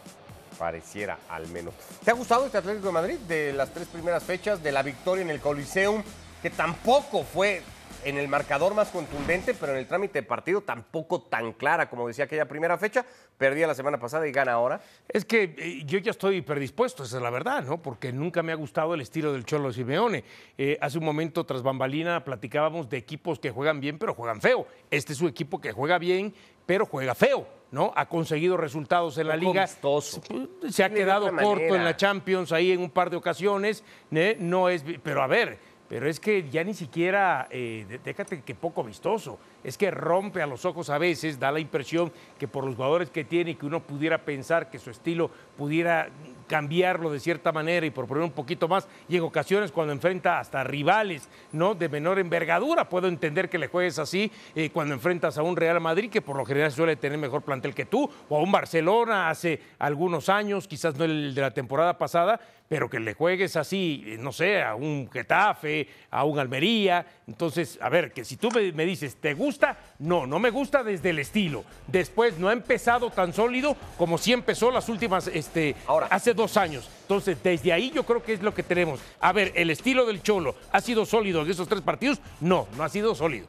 Pareciera, 0.57 1.17
al 1.29 1.47
menos. 1.47 1.73
¿Te 2.03 2.11
ha 2.11 2.13
gustado 2.13 2.45
este 2.45 2.57
Atlético 2.57 2.87
de 2.87 2.93
Madrid 2.93 3.17
de 3.27 3.53
las 3.53 3.69
tres 3.69 3.87
primeras 3.87 4.23
fechas, 4.23 4.63
de 4.63 4.71
la 4.71 4.81
victoria 4.81 5.21
en 5.21 5.29
el 5.29 5.39
Coliseum, 5.39 6.03
que 6.41 6.49
tampoco 6.49 7.23
fue 7.23 7.61
en 8.07 8.17
el 8.17 8.29
marcador 8.29 8.73
más 8.73 8.87
contundente, 8.87 9.53
pero 9.53 9.73
en 9.73 9.79
el 9.79 9.85
trámite 9.85 10.21
de 10.21 10.23
partido 10.23 10.61
tampoco 10.61 11.23
tan 11.23 11.51
clara 11.51 11.89
como 11.89 12.07
decía 12.07 12.23
aquella 12.23 12.47
primera 12.47 12.77
fecha. 12.77 13.05
Perdía 13.37 13.67
la 13.67 13.75
semana 13.75 13.99
pasada 13.99 14.25
y 14.25 14.31
gana 14.31 14.53
ahora. 14.53 14.81
Es 15.09 15.25
que 15.25 15.55
eh, 15.57 15.83
yo 15.85 15.99
ya 15.99 16.11
estoy 16.11 16.41
predispuesto, 16.41 17.03
esa 17.03 17.17
es 17.17 17.21
la 17.21 17.29
verdad, 17.29 17.65
¿no? 17.65 17.81
Porque 17.81 18.13
nunca 18.13 18.41
me 18.43 18.53
ha 18.53 18.55
gustado 18.55 18.93
el 18.93 19.01
estilo 19.01 19.33
del 19.33 19.43
Cholo 19.43 19.73
Simeone. 19.73 20.23
Eh, 20.57 20.77
hace 20.79 20.97
un 20.97 21.03
momento, 21.03 21.45
tras 21.45 21.61
bambalina, 21.63 22.23
platicábamos 22.23 22.89
de 22.89 22.95
equipos 22.95 23.39
que 23.39 23.51
juegan 23.51 23.81
bien, 23.81 23.99
pero 23.99 24.13
juegan 24.13 24.39
feo. 24.39 24.65
Este 24.89 25.11
es 25.11 25.19
su 25.19 25.27
equipo 25.27 25.59
que 25.59 25.73
juega 25.73 25.97
bien, 25.97 26.33
pero 26.65 26.85
juega 26.85 27.13
feo. 27.13 27.45
¿no? 27.71 27.91
Ha 27.95 28.07
conseguido 28.07 28.55
resultados 28.55 29.17
en 29.17 29.27
la 29.27 29.35
liga. 29.35 29.67
Se 29.67 30.83
ha 30.83 30.89
quedado 30.89 31.29
corto 31.35 31.75
en 31.75 31.83
la 31.83 31.97
Champions 31.97 32.53
ahí 32.53 32.71
en 32.71 32.79
un 32.79 32.89
par 32.89 33.09
de 33.09 33.17
ocasiones. 33.17 33.83
¿eh? 34.11 34.37
No 34.39 34.69
es, 34.69 34.85
pero 35.03 35.21
a 35.21 35.27
ver, 35.27 35.59
pero 35.89 36.09
es 36.09 36.19
que 36.19 36.49
ya 36.49 36.63
ni 36.63 36.73
siquiera, 36.73 37.47
eh, 37.49 37.99
déjate 38.03 38.41
que 38.41 38.55
poco 38.55 38.83
vistoso, 38.83 39.39
es 39.63 39.77
que 39.77 39.89
rompe 39.89 40.41
a 40.41 40.47
los 40.47 40.65
ojos 40.65 40.89
a 40.89 40.97
veces, 40.97 41.39
da 41.39 41.51
la 41.51 41.59
impresión 41.59 42.11
que 42.37 42.47
por 42.47 42.65
los 42.65 42.75
jugadores 42.75 43.09
que 43.09 43.23
tiene, 43.23 43.55
que 43.55 43.65
uno 43.65 43.81
pudiera 43.81 44.17
pensar 44.19 44.69
que 44.69 44.79
su 44.79 44.89
estilo 44.89 45.31
pudiera 45.57 46.09
cambiarlo 46.47 47.11
de 47.11 47.19
cierta 47.19 47.51
manera 47.51 47.85
y 47.85 47.89
por 47.89 48.07
poner 48.07 48.23
un 48.23 48.31
poquito 48.31 48.67
más, 48.67 48.87
y 49.07 49.17
en 49.17 49.23
ocasiones 49.23 49.71
cuando 49.71 49.93
enfrenta 49.93 50.39
hasta 50.39 50.63
rivales 50.63 51.29
¿no? 51.51 51.73
de 51.75 51.89
menor 51.89 52.19
envergadura, 52.19 52.89
puedo 52.89 53.07
entender 53.07 53.49
que 53.49 53.57
le 53.57 53.67
juegues 53.67 53.99
así 53.99 54.31
eh, 54.55 54.69
cuando 54.69 54.93
enfrentas 54.93 55.37
a 55.37 55.43
un 55.43 55.55
Real 55.55 55.79
Madrid 55.79 56.09
que 56.09 56.21
por 56.21 56.35
lo 56.35 56.45
general 56.45 56.71
suele 56.71 56.95
tener 56.95 57.17
mejor 57.17 57.43
plantel 57.43 57.73
que 57.73 57.85
tú, 57.85 58.09
o 58.29 58.37
a 58.37 58.41
un 58.41 58.51
Barcelona 58.51 59.29
hace 59.29 59.61
algunos 59.79 60.29
años, 60.29 60.67
quizás 60.67 60.97
no 60.97 61.05
el 61.05 61.33
de 61.33 61.41
la 61.41 61.51
temporada 61.51 61.97
pasada, 61.97 62.39
pero 62.67 62.89
que 62.89 62.99
le 62.99 63.13
juegues 63.13 63.55
así, 63.55 64.03
eh, 64.05 64.17
no 64.19 64.31
sé, 64.31 64.61
a 64.61 64.75
un 64.75 65.09
Getafe, 65.11 65.87
a 66.11 66.23
un 66.23 66.39
Almería. 66.39 67.05
Entonces, 67.27 67.79
a 67.81 67.89
ver, 67.89 68.11
que 68.11 68.25
si 68.25 68.37
tú 68.37 68.49
me, 68.51 68.85
dices, 68.85 69.15
¿te 69.17 69.33
gusta? 69.33 69.77
No, 69.99 70.27
no 70.27 70.39
me 70.39 70.49
gusta 70.49 70.83
desde 70.83 71.11
el 71.11 71.19
estilo. 71.19 71.63
Después, 71.87 72.37
no 72.37 72.49
ha 72.49 72.53
empezado 72.53 73.09
tan 73.09 73.33
sólido 73.33 73.75
como 73.97 74.17
sí 74.17 74.33
empezó 74.33 74.71
las 74.71 74.89
últimas, 74.89 75.27
este, 75.27 75.75
Ahora. 75.85 76.07
hace 76.07 76.33
dos 76.33 76.57
años. 76.57 76.89
Entonces, 77.01 77.41
desde 77.41 77.71
ahí 77.71 77.91
yo 77.91 78.05
creo 78.05 78.21
que 78.21 78.33
es 78.33 78.41
lo 78.41 78.53
que 78.53 78.63
tenemos. 78.63 78.99
A 79.19 79.31
ver, 79.31 79.53
¿el 79.55 79.69
estilo 79.69 80.05
del 80.05 80.21
Cholo 80.21 80.55
ha 80.71 80.81
sido 80.81 81.05
sólido 81.05 81.41
en 81.41 81.51
esos 81.51 81.67
tres 81.67 81.81
partidos? 81.81 82.19
No, 82.41 82.67
no 82.75 82.83
ha 82.83 82.89
sido 82.89 83.15
sólido. 83.15 83.47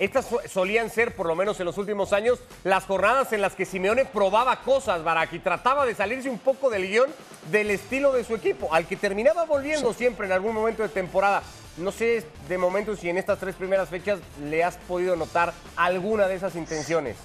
Estas 0.00 0.26
solían 0.50 0.88
ser, 0.88 1.14
por 1.14 1.26
lo 1.26 1.36
menos 1.36 1.60
en 1.60 1.66
los 1.66 1.76
últimos 1.76 2.14
años, 2.14 2.38
las 2.64 2.84
jornadas 2.84 3.34
en 3.34 3.42
las 3.42 3.54
que 3.54 3.66
Simeone 3.66 4.06
probaba 4.06 4.62
cosas, 4.62 5.04
Barak, 5.04 5.34
y 5.34 5.40
trataba 5.40 5.84
de 5.84 5.94
salirse 5.94 6.30
un 6.30 6.38
poco 6.38 6.70
del 6.70 6.88
guion 6.88 7.10
del 7.50 7.70
estilo 7.70 8.10
de 8.10 8.24
su 8.24 8.34
equipo, 8.34 8.72
al 8.72 8.86
que 8.86 8.96
terminaba 8.96 9.44
volviendo 9.44 9.92
siempre 9.92 10.24
en 10.24 10.32
algún 10.32 10.54
momento 10.54 10.82
de 10.82 10.88
temporada. 10.88 11.42
No 11.76 11.92
sé 11.92 12.24
de 12.48 12.56
momento 12.56 12.96
si 12.96 13.10
en 13.10 13.18
estas 13.18 13.38
tres 13.38 13.54
primeras 13.54 13.90
fechas 13.90 14.20
le 14.42 14.64
has 14.64 14.76
podido 14.76 15.16
notar 15.16 15.52
alguna 15.76 16.28
de 16.28 16.36
esas 16.36 16.56
intenciones. 16.56 17.16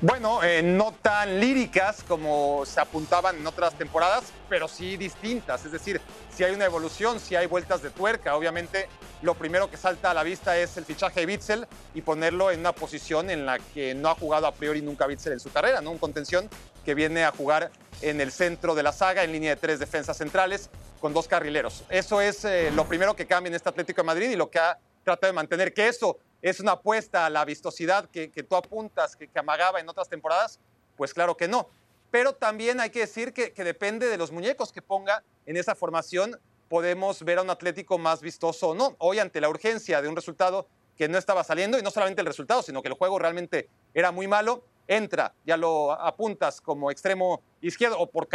Bueno, 0.00 0.42
eh, 0.42 0.62
no 0.62 0.92
tan 1.00 1.40
líricas 1.40 2.02
como 2.06 2.66
se 2.66 2.80
apuntaban 2.80 3.36
en 3.36 3.46
otras 3.46 3.74
temporadas, 3.74 4.24
pero 4.48 4.68
sí 4.68 4.96
distintas. 4.96 5.64
Es 5.64 5.72
decir, 5.72 6.00
si 6.34 6.44
hay 6.44 6.52
una 6.52 6.66
evolución, 6.66 7.20
si 7.20 7.36
hay 7.36 7.46
vueltas 7.46 7.80
de 7.80 7.90
tuerca. 7.90 8.36
Obviamente, 8.36 8.88
lo 9.22 9.34
primero 9.34 9.70
que 9.70 9.76
salta 9.76 10.10
a 10.10 10.14
la 10.14 10.22
vista 10.22 10.58
es 10.58 10.76
el 10.76 10.84
fichaje 10.84 11.20
de 11.20 11.26
Bitzel 11.26 11.66
y 11.94 12.02
ponerlo 12.02 12.50
en 12.50 12.60
una 12.60 12.72
posición 12.72 13.30
en 13.30 13.46
la 13.46 13.58
que 13.58 13.94
no 13.94 14.10
ha 14.10 14.14
jugado 14.14 14.46
a 14.46 14.52
priori 14.52 14.82
nunca 14.82 15.06
Bitzel 15.06 15.32
en 15.32 15.40
su 15.40 15.50
carrera, 15.50 15.80
¿no? 15.80 15.92
Un 15.92 15.98
contención 15.98 16.50
que 16.84 16.94
viene 16.94 17.24
a 17.24 17.30
jugar 17.30 17.70
en 18.02 18.20
el 18.20 18.30
centro 18.30 18.74
de 18.74 18.82
la 18.82 18.92
saga, 18.92 19.24
en 19.24 19.32
línea 19.32 19.54
de 19.54 19.56
tres 19.56 19.78
defensas 19.78 20.18
centrales, 20.18 20.68
con 21.00 21.14
dos 21.14 21.28
carrileros. 21.28 21.84
Eso 21.88 22.20
es 22.20 22.44
eh, 22.44 22.70
lo 22.74 22.86
primero 22.86 23.14
que 23.16 23.26
cambia 23.26 23.48
en 23.48 23.54
este 23.54 23.68
Atlético 23.68 24.02
de 24.02 24.06
Madrid 24.06 24.30
y 24.30 24.36
lo 24.36 24.50
que 24.50 24.58
ha 24.58 24.78
tratado 25.02 25.32
de 25.32 25.36
mantener. 25.36 25.72
Que 25.72 25.88
eso 25.88 26.18
¿Es 26.44 26.60
una 26.60 26.72
apuesta 26.72 27.24
a 27.24 27.30
la 27.30 27.42
vistosidad 27.46 28.10
que, 28.10 28.28
tú 28.28 28.54
apuntas, 28.54 29.16
que, 29.16 29.30
amagaba 29.34 29.80
en 29.80 29.88
otras 29.88 30.10
temporadas? 30.10 30.60
Pues 30.94 31.14
claro 31.14 31.38
que 31.38 31.48
no. 31.48 31.70
Pero 32.10 32.34
también 32.34 32.80
hay 32.80 32.90
que 32.90 32.98
decir 32.98 33.32
que, 33.32 33.50
depende 33.64 34.08
de 34.08 34.18
los 34.18 34.30
muñecos 34.30 34.70
que 34.70 34.82
ponga 34.82 35.24
en 35.46 35.56
esa 35.56 35.74
formación, 35.74 36.38
podemos 36.68 37.22
ver 37.22 37.38
a 37.38 37.42
un 37.42 37.48
Atlético 37.48 37.96
más 37.96 38.20
vistoso 38.20 38.68
o 38.68 38.74
no. 38.74 38.94
Hoy, 38.98 39.20
ante 39.20 39.40
la 39.40 39.48
urgencia 39.48 40.02
de 40.02 40.08
un 40.08 40.16
resultado 40.16 40.68
que 40.98 41.08
no 41.08 41.16
estaba 41.16 41.44
saliendo, 41.44 41.78
y 41.78 41.82
no 41.82 41.90
solamente 41.90 42.20
el 42.20 42.26
resultado, 42.26 42.62
sino 42.62 42.82
que 42.82 42.88
el 42.88 42.94
juego 42.94 43.18
realmente 43.18 43.70
era 43.94 44.12
muy 44.12 44.28
malo, 44.28 44.66
entra, 44.86 45.32
ya 45.46 45.56
lo 45.56 45.92
apuntas 45.92 46.60
como 46.60 46.90
extremo 46.90 47.40
izquierdo, 47.62 47.98
o 47.98 48.06
por, 48.06 48.28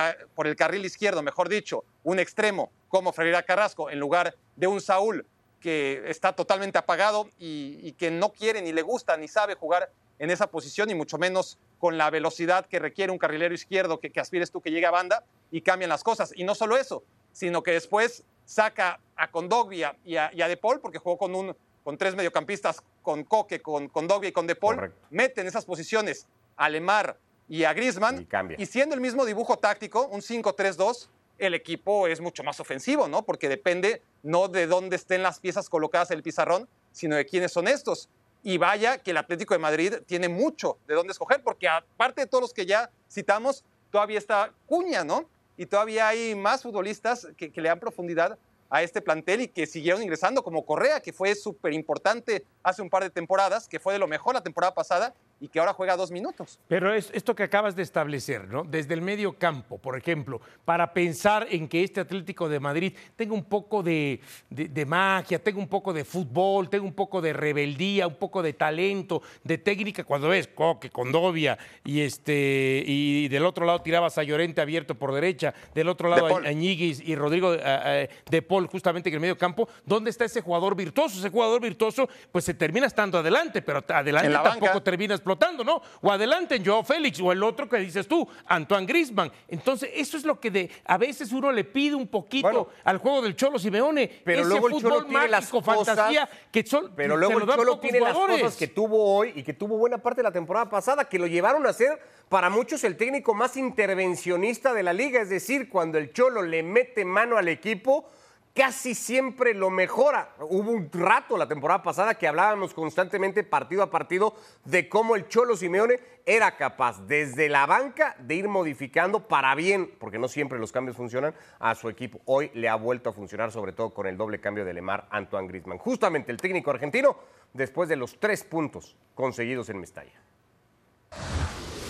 el 0.47 0.55
carril 0.55 0.83
izquierdo, 0.83 1.21
mejor 1.21 1.47
dicho, 1.47 1.83
un 2.03 2.17
extremo 2.17 2.71
como 2.87 3.13
Ferreira 3.13 3.43
Carrasco, 3.43 3.91
en 3.91 3.99
lugar 3.99 4.35
de 4.55 4.65
un 4.65 4.81
Saúl 4.81 5.27
que 5.59 6.03
está 6.07 6.33
totalmente 6.33 6.77
apagado 6.77 7.29
y, 7.37 7.91
que 7.93 8.11
no 8.11 8.31
quiere 8.31 8.61
ni 8.61 8.71
le 8.71 8.81
gusta 8.81 9.17
ni 9.17 9.27
sabe 9.27 9.55
jugar 9.55 9.91
en 10.17 10.29
esa 10.29 10.47
posición 10.47 10.89
y 10.89 10.95
mucho 10.95 11.17
menos 11.17 11.57
con 11.79 11.97
la 11.97 12.09
velocidad 12.09 12.65
que 12.65 12.79
requiere 12.79 13.11
un 13.11 13.17
carrilero 13.17 13.53
izquierdo 13.53 13.99
que, 13.99 14.11
aspires 14.19 14.51
tú 14.51 14.61
que 14.61 14.71
llegue 14.71 14.85
a 14.85 14.91
banda 14.91 15.23
y 15.51 15.61
cambian 15.61 15.89
las 15.89 16.03
cosas. 16.03 16.33
Y 16.35 16.43
no 16.43 16.55
solo 16.55 16.77
eso, 16.77 17.03
sino 17.31 17.63
que 17.63 17.71
después 17.71 18.23
saca 18.45 18.99
a 19.15 19.31
Condogbia 19.31 19.95
y 20.03 20.15
a, 20.15 20.31
y 20.33 20.41
a 20.41 20.47
De 20.47 20.57
Paul 20.57 20.81
porque 20.81 20.97
jugó 20.97 21.17
con, 21.17 21.35
un, 21.35 21.55
con 21.83 21.97
tres 21.97 22.15
mediocampistas, 22.15 22.83
con 23.01 23.23
Coque, 23.23 23.61
con 23.61 23.87
Condogbia 23.89 24.29
y 24.29 24.33
con 24.33 24.47
De 24.47 24.55
Paul, 24.55 24.93
mete 25.09 25.41
en 25.41 25.47
esas 25.47 25.65
posiciones 25.65 26.27
a 26.57 26.69
Lemar 26.69 27.17
y 27.47 27.63
a 27.63 27.73
Griezmann 27.73 28.27
y, 28.57 28.63
y 28.63 28.65
siendo 28.65 28.95
el 28.95 29.01
mismo 29.01 29.25
dibujo 29.25 29.57
táctico, 29.57 30.07
un 30.07 30.21
5-3-2, 30.21 31.07
el 31.39 31.53
equipo 31.53 32.07
es 32.07 32.21
mucho 32.21 32.43
más 32.43 32.59
ofensivo, 32.59 33.07
¿no? 33.07 33.23
Porque 33.23 33.49
depende 33.49 34.01
no 34.23 34.47
de 34.47 34.67
dónde 34.67 34.95
estén 34.95 35.23
las 35.23 35.39
piezas 35.39 35.69
colocadas 35.69 36.11
en 36.11 36.17
el 36.17 36.23
pizarrón, 36.23 36.67
sino 36.91 37.15
de 37.15 37.25
quiénes 37.25 37.51
son 37.51 37.67
estos. 37.67 38.09
Y 38.43 38.57
vaya 38.57 38.99
que 38.99 39.11
el 39.11 39.17
Atlético 39.17 39.53
de 39.53 39.59
Madrid 39.59 39.95
tiene 40.05 40.29
mucho 40.29 40.77
de 40.87 40.95
dónde 40.95 41.11
escoger, 41.11 41.41
porque 41.43 41.67
aparte 41.67 42.21
de 42.21 42.27
todos 42.27 42.41
los 42.41 42.53
que 42.53 42.65
ya 42.65 42.89
citamos, 43.11 43.63
todavía 43.91 44.17
está 44.17 44.53
Cuña, 44.65 45.03
¿no? 45.03 45.29
Y 45.57 45.65
todavía 45.65 46.07
hay 46.07 46.35
más 46.35 46.61
futbolistas 46.63 47.27
que, 47.35 47.51
que 47.51 47.61
le 47.61 47.69
dan 47.69 47.79
profundidad 47.79 48.37
a 48.69 48.83
este 48.83 49.01
plantel 49.01 49.41
y 49.41 49.47
que 49.47 49.65
siguieron 49.65 50.01
ingresando, 50.01 50.43
como 50.43 50.65
Correa, 50.65 51.01
que 51.01 51.11
fue 51.11 51.35
súper 51.35 51.73
importante 51.73 52.45
hace 52.63 52.81
un 52.81 52.89
par 52.89 53.03
de 53.03 53.09
temporadas, 53.09 53.67
que 53.67 53.79
fue 53.79 53.93
de 53.93 53.99
lo 53.99 54.07
mejor 54.07 54.35
la 54.35 54.43
temporada 54.43 54.73
pasada 54.73 55.13
y 55.39 55.47
que 55.47 55.59
ahora 55.59 55.73
juega 55.73 55.95
dos 55.95 56.11
minutos. 56.11 56.59
Pero 56.67 56.93
es 56.93 57.09
esto 57.13 57.35
que 57.35 57.43
acabas 57.43 57.75
de 57.75 57.83
establecer, 57.83 58.47
¿no? 58.47 58.63
Desde 58.63 58.93
el 58.93 59.01
medio 59.01 59.37
campo, 59.37 59.77
por 59.77 59.97
ejemplo, 59.97 60.41
para 60.65 60.93
pensar 60.93 61.47
en 61.49 61.67
que 61.67 61.83
este 61.83 62.01
Atlético 62.01 62.49
de 62.49 62.59
Madrid 62.59 62.93
tenga 63.15 63.33
un 63.33 63.45
poco 63.45 63.81
de, 63.83 64.19
de, 64.49 64.85
magia, 64.85 65.41
tenga 65.41 65.59
un 65.59 65.67
poco 65.67 65.93
de 65.93 66.03
fútbol, 66.03 66.69
tenga 66.69 66.85
un 66.85 66.93
poco 66.93 67.21
de 67.21 67.33
rebeldía, 67.33 68.07
un 68.07 68.15
poco 68.15 68.41
de 68.41 68.53
talento, 68.53 69.21
de 69.43 69.57
técnica, 69.57 70.03
cuando 70.03 70.29
ves 70.29 70.47
Coque, 70.47 70.89
Condovia 70.89 71.57
y 71.83 72.01
este 72.01 72.83
y 72.85 73.27
del 73.27 73.45
otro 73.45 73.65
lado 73.65 73.81
tirabas 73.81 74.17
a 74.17 74.23
Llorente 74.23 74.61
abierto 74.61 74.95
por 74.95 75.13
derecha, 75.13 75.53
del 75.73 75.89
otro 75.89 76.09
lado 76.09 76.27
a 76.27 76.47
Añiguis 76.47 77.01
y 77.01 77.15
Rodrigo 77.15 77.53
eh, 77.53 77.59
eh, 77.63 78.09
de 78.29 78.41
Paul 78.41 78.67
justamente 78.67 79.09
en 79.09 79.15
el 79.15 79.21
medio 79.21 79.37
campo, 79.37 79.67
¿dónde 79.85 80.09
está 80.09 80.25
ese 80.25 80.41
jugador 80.41 80.75
virtuoso? 80.75 81.19
Ese 81.19 81.29
jugador 81.29 81.61
virtuoso 81.61 82.09
pues 82.31 82.45
se 82.45 82.53
termina 82.53 82.87
estando 82.87 83.17
adelante, 83.19 83.61
pero 83.61 83.83
adelante 83.87 84.31
tampoco 84.31 84.81
termina 84.81 85.15
explotando, 85.29 85.63
¿no? 85.63 85.81
O 86.01 86.11
adelante 86.11 86.55
en 86.55 86.65
Joao 86.65 86.83
Félix, 86.83 87.19
o 87.19 87.31
el 87.31 87.43
otro 87.43 87.69
que 87.69 87.77
dices 87.77 88.07
tú, 88.07 88.27
Antoine 88.45 88.85
Grisman. 88.85 89.31
Entonces, 89.47 89.91
eso 89.93 90.17
es 90.17 90.23
lo 90.25 90.39
que 90.39 90.49
de, 90.49 90.71
a 90.85 90.97
veces 90.97 91.31
uno 91.31 91.51
le 91.51 91.63
pide 91.63 91.95
un 91.95 92.07
poquito 92.07 92.69
al 92.83 92.97
juego 92.97 93.21
del 93.21 93.35
Cholo 93.35 93.59
Simeone. 93.59 94.21
Pero 94.23 94.43
luego 94.43 94.67
el 94.69 94.81
Cholo 94.81 95.05
tiene 95.05 95.27
las 95.27 95.49
fantasía 95.49 96.29
que 96.51 96.65
Pero 96.95 97.17
luego 97.17 97.39
el 97.39 97.47
Cholo 97.47 97.79
tiene 97.79 97.99
las 97.99 98.15
cosas 98.15 98.55
que 98.55 98.67
tuvo 98.67 99.15
hoy 99.15 99.33
y 99.35 99.43
que 99.43 99.53
tuvo 99.53 99.77
buena 99.77 99.97
parte 99.97 100.19
de 100.19 100.23
la 100.23 100.31
temporada 100.31 100.69
pasada, 100.69 101.07
que 101.07 101.19
lo 101.19 101.27
llevaron 101.27 101.65
a 101.67 101.73
ser 101.73 101.99
para 102.29 102.49
muchos 102.49 102.83
el 102.83 102.97
técnico 102.97 103.33
más 103.33 103.57
intervencionista 103.57 104.73
de 104.73 104.83
la 104.83 104.93
liga. 104.93 105.21
Es 105.21 105.29
decir, 105.29 105.69
cuando 105.69 105.97
el 105.97 106.11
Cholo 106.13 106.41
le 106.41 106.63
mete 106.63 107.05
mano 107.05 107.37
al 107.37 107.47
equipo 107.47 108.09
casi 108.53 108.95
siempre 108.95 109.53
lo 109.53 109.69
mejora. 109.69 110.33
Hubo 110.39 110.71
un 110.71 110.89
rato 110.91 111.37
la 111.37 111.47
temporada 111.47 111.83
pasada 111.83 112.15
que 112.15 112.27
hablábamos 112.27 112.73
constantemente 112.73 113.43
partido 113.43 113.83
a 113.83 113.89
partido 113.89 114.35
de 114.65 114.89
cómo 114.89 115.15
el 115.15 115.27
Cholo 115.27 115.55
Simeone 115.55 115.99
era 116.25 116.55
capaz 116.57 117.05
desde 117.07 117.49
la 117.49 117.65
banca 117.65 118.15
de 118.19 118.35
ir 118.35 118.47
modificando 118.47 119.27
para 119.27 119.55
bien, 119.55 119.91
porque 119.99 120.19
no 120.19 120.27
siempre 120.27 120.59
los 120.59 120.71
cambios 120.71 120.97
funcionan, 120.97 121.33
a 121.59 121.73
su 121.75 121.89
equipo. 121.89 122.19
Hoy 122.25 122.51
le 122.53 122.69
ha 122.69 122.75
vuelto 122.75 123.09
a 123.09 123.13
funcionar, 123.13 123.51
sobre 123.51 123.73
todo 123.73 123.93
con 123.93 124.07
el 124.07 124.17
doble 124.17 124.39
cambio 124.39 124.65
de 124.65 124.73
Lemar 124.73 125.07
Antoine 125.09 125.47
Griezmann. 125.47 125.77
Justamente 125.77 126.31
el 126.31 126.37
técnico 126.37 126.69
argentino, 126.71 127.17
después 127.53 127.89
de 127.89 127.95
los 127.95 128.19
tres 128.19 128.43
puntos 128.43 128.95
conseguidos 129.15 129.69
en 129.69 129.79
Mestalla. 129.79 130.11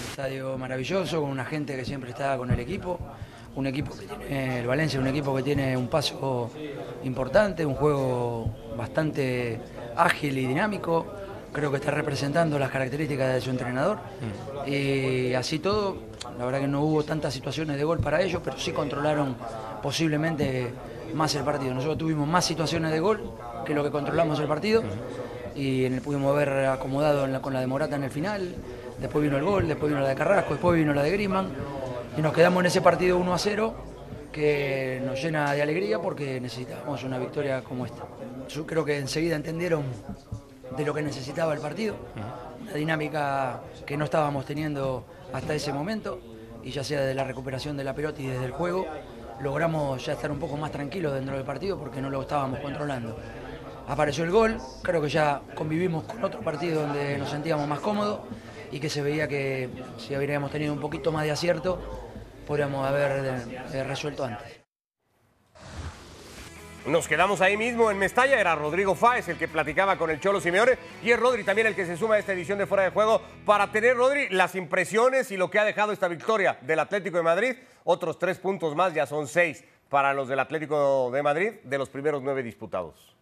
estadio 0.09 0.57
maravilloso, 0.57 1.21
con 1.21 1.29
una 1.29 1.45
gente 1.45 1.75
que 1.75 1.85
siempre 1.85 2.11
está 2.11 2.37
con 2.37 2.51
el 2.51 2.59
equipo 2.59 2.99
un 3.59 3.67
equipo 3.67 3.91
que 3.95 4.05
tiene, 4.05 4.59
el 4.59 4.67
Valencia 4.67 4.99
un 4.99 5.07
equipo 5.07 5.35
que 5.35 5.43
tiene 5.43 5.75
un 5.75 5.87
paso 5.87 6.49
importante, 7.03 7.65
un 7.65 7.75
juego 7.75 8.49
bastante 8.77 9.59
ágil 9.95 10.37
y 10.37 10.47
dinámico. 10.47 11.05
Creo 11.51 11.69
que 11.71 11.77
está 11.77 11.91
representando 11.91 12.57
las 12.57 12.69
características 12.69 13.33
de 13.33 13.41
su 13.41 13.49
entrenador. 13.49 13.97
Mm. 13.97 14.69
Y 14.71 15.33
así 15.33 15.59
todo, 15.59 15.97
la 16.37 16.45
verdad 16.45 16.61
que 16.61 16.67
no 16.67 16.81
hubo 16.81 17.03
tantas 17.03 17.33
situaciones 17.33 17.77
de 17.77 17.83
gol 17.83 17.99
para 17.99 18.21
ellos, 18.21 18.41
pero 18.43 18.57
sí 18.57 18.71
controlaron 18.71 19.35
posiblemente 19.81 20.71
más 21.13 21.35
el 21.35 21.43
partido. 21.43 21.73
Nosotros 21.73 21.97
tuvimos 21.97 22.27
más 22.27 22.45
situaciones 22.45 22.91
de 22.91 22.99
gol 22.99 23.31
que 23.65 23.73
lo 23.73 23.83
que 23.83 23.91
controlamos 23.91 24.39
el 24.39 24.47
partido. 24.47 24.83
Y 25.55 25.83
en 25.85 25.95
el 25.95 26.01
pudimos 26.01 26.33
haber 26.33 26.67
acomodado 26.67 27.27
con 27.41 27.53
la 27.53 27.59
de 27.59 27.67
Morata 27.67 27.95
en 27.97 28.03
el 28.03 28.11
final. 28.11 28.55
Después 29.01 29.23
vino 29.23 29.37
el 29.37 29.43
gol, 29.43 29.67
después 29.67 29.89
vino 29.91 30.01
la 30.01 30.09
de 30.09 30.15
Carrasco, 30.15 30.53
después 30.53 30.77
vino 30.77 30.93
la 30.93 31.03
de 31.03 31.11
Griezmann 31.11 31.47
y 32.19 32.21
nos 32.21 32.33
quedamos 32.33 32.59
en 32.59 32.65
ese 32.65 32.81
partido 32.81 33.17
1 33.17 33.33
a 33.33 33.37
0 33.37 33.73
que 34.29 35.01
nos 35.05 35.23
llena 35.23 35.53
de 35.53 35.61
alegría 35.61 36.01
porque 36.01 36.41
necesitábamos 36.41 37.01
una 37.05 37.17
victoria 37.17 37.63
como 37.63 37.85
esta. 37.85 38.03
Yo 38.49 38.67
creo 38.67 38.83
que 38.83 38.97
enseguida 38.97 39.37
entendieron 39.37 39.83
de 40.75 40.85
lo 40.85 40.93
que 40.93 41.01
necesitaba 41.01 41.53
el 41.53 41.61
partido, 41.61 41.95
una 42.61 42.73
dinámica 42.73 43.61
que 43.85 43.95
no 43.95 44.03
estábamos 44.03 44.45
teniendo 44.45 45.05
hasta 45.31 45.53
ese 45.53 45.71
momento 45.71 46.19
y 46.61 46.71
ya 46.71 46.83
sea 46.83 46.99
de 46.99 47.15
la 47.15 47.23
recuperación 47.23 47.77
de 47.77 47.85
la 47.85 47.95
pelota 47.95 48.21
y 48.21 48.27
desde 48.27 48.43
el 48.43 48.51
juego, 48.51 48.85
logramos 49.39 50.05
ya 50.05 50.11
estar 50.11 50.29
un 50.29 50.39
poco 50.39 50.57
más 50.57 50.73
tranquilos 50.73 51.13
dentro 51.13 51.37
del 51.37 51.45
partido 51.45 51.79
porque 51.79 52.01
no 52.01 52.09
lo 52.09 52.21
estábamos 52.21 52.59
controlando. 52.59 53.17
Apareció 53.87 54.25
el 54.25 54.31
gol, 54.31 54.57
creo 54.81 55.01
que 55.01 55.07
ya 55.07 55.41
convivimos 55.55 56.03
con 56.03 56.21
otro 56.21 56.41
partido 56.41 56.81
donde 56.81 57.17
nos 57.17 57.29
sentíamos 57.29 57.65
más 57.65 57.79
cómodos 57.79 58.19
y 58.73 58.79
que 58.81 58.89
se 58.89 59.01
veía 59.01 59.29
que 59.29 59.69
si 59.97 60.13
habríamos 60.13 60.51
tenido 60.51 60.73
un 60.73 60.81
poquito 60.81 61.13
más 61.13 61.23
de 61.23 61.31
acierto, 61.31 62.08
podríamos 62.49 62.83
haber 62.83 63.45
eh, 63.73 63.83
resuelto 63.83 64.23
antes. 64.23 64.59
Nos 66.87 67.07
quedamos 67.07 67.41
ahí 67.41 67.55
mismo 67.55 67.91
en 67.91 67.99
Mestalla, 67.99 68.39
era 68.39 68.55
Rodrigo 68.55 68.95
Fáez 68.95 69.27
el 69.29 69.37
que 69.37 69.47
platicaba 69.47 69.99
con 69.99 70.09
el 70.09 70.19
Cholo 70.19 70.41
Simeone 70.41 70.79
y 71.03 71.11
es 71.11 71.19
Rodri 71.19 71.43
también 71.43 71.67
el 71.67 71.75
que 71.75 71.85
se 71.85 71.95
suma 71.95 72.15
a 72.15 72.17
esta 72.17 72.33
edición 72.33 72.57
de 72.57 72.65
Fuera 72.65 72.85
de 72.85 72.89
Juego 72.89 73.21
para 73.45 73.71
tener, 73.71 73.95
Rodri, 73.95 74.29
las 74.29 74.55
impresiones 74.55 75.29
y 75.29 75.37
lo 75.37 75.51
que 75.51 75.59
ha 75.59 75.63
dejado 75.63 75.91
esta 75.91 76.07
victoria 76.07 76.57
del 76.61 76.79
Atlético 76.79 77.17
de 77.17 77.23
Madrid. 77.23 77.55
Otros 77.83 78.17
tres 78.17 78.39
puntos 78.39 78.75
más, 78.75 78.95
ya 78.95 79.05
son 79.05 79.27
seis 79.27 79.63
para 79.87 80.15
los 80.15 80.27
del 80.27 80.39
Atlético 80.39 81.11
de 81.11 81.21
Madrid 81.21 81.51
de 81.63 81.77
los 81.77 81.89
primeros 81.89 82.23
nueve 82.23 82.41
disputados. 82.41 83.15